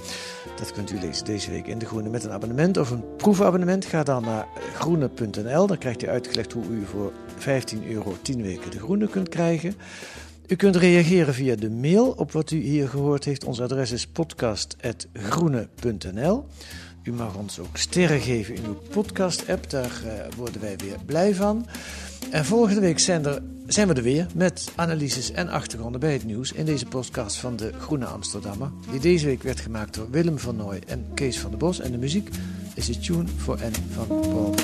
[0.56, 3.86] Dat kunt u lezen deze week in De Groene met een abonnement of een proefabonnement.
[3.86, 5.68] Ga dan naar groene.nl.
[5.68, 9.76] Dan krijgt u uitgelegd hoe u voor 15 euro 10 weken De Groene kunt krijgen.
[10.48, 13.43] U kunt reageren via de mail op wat u hier gehoord heeft.
[13.43, 16.45] Ons adres is podcast.groene.nl.
[17.04, 21.36] U mag ons ook sterren geven in uw podcast-app, daar uh, worden wij weer blij
[21.36, 21.68] van.
[22.32, 26.26] En volgende week zijn, er, zijn we er weer met analyses en achtergronden bij het
[26.26, 28.72] nieuws in deze podcast van de Groene Amsterdammer.
[28.91, 31.80] Die deze week werd gemaakt door Willem van Nooy en Kees van der Bos.
[31.80, 32.30] En de muziek
[32.74, 34.56] is de tune voor N van Paul van.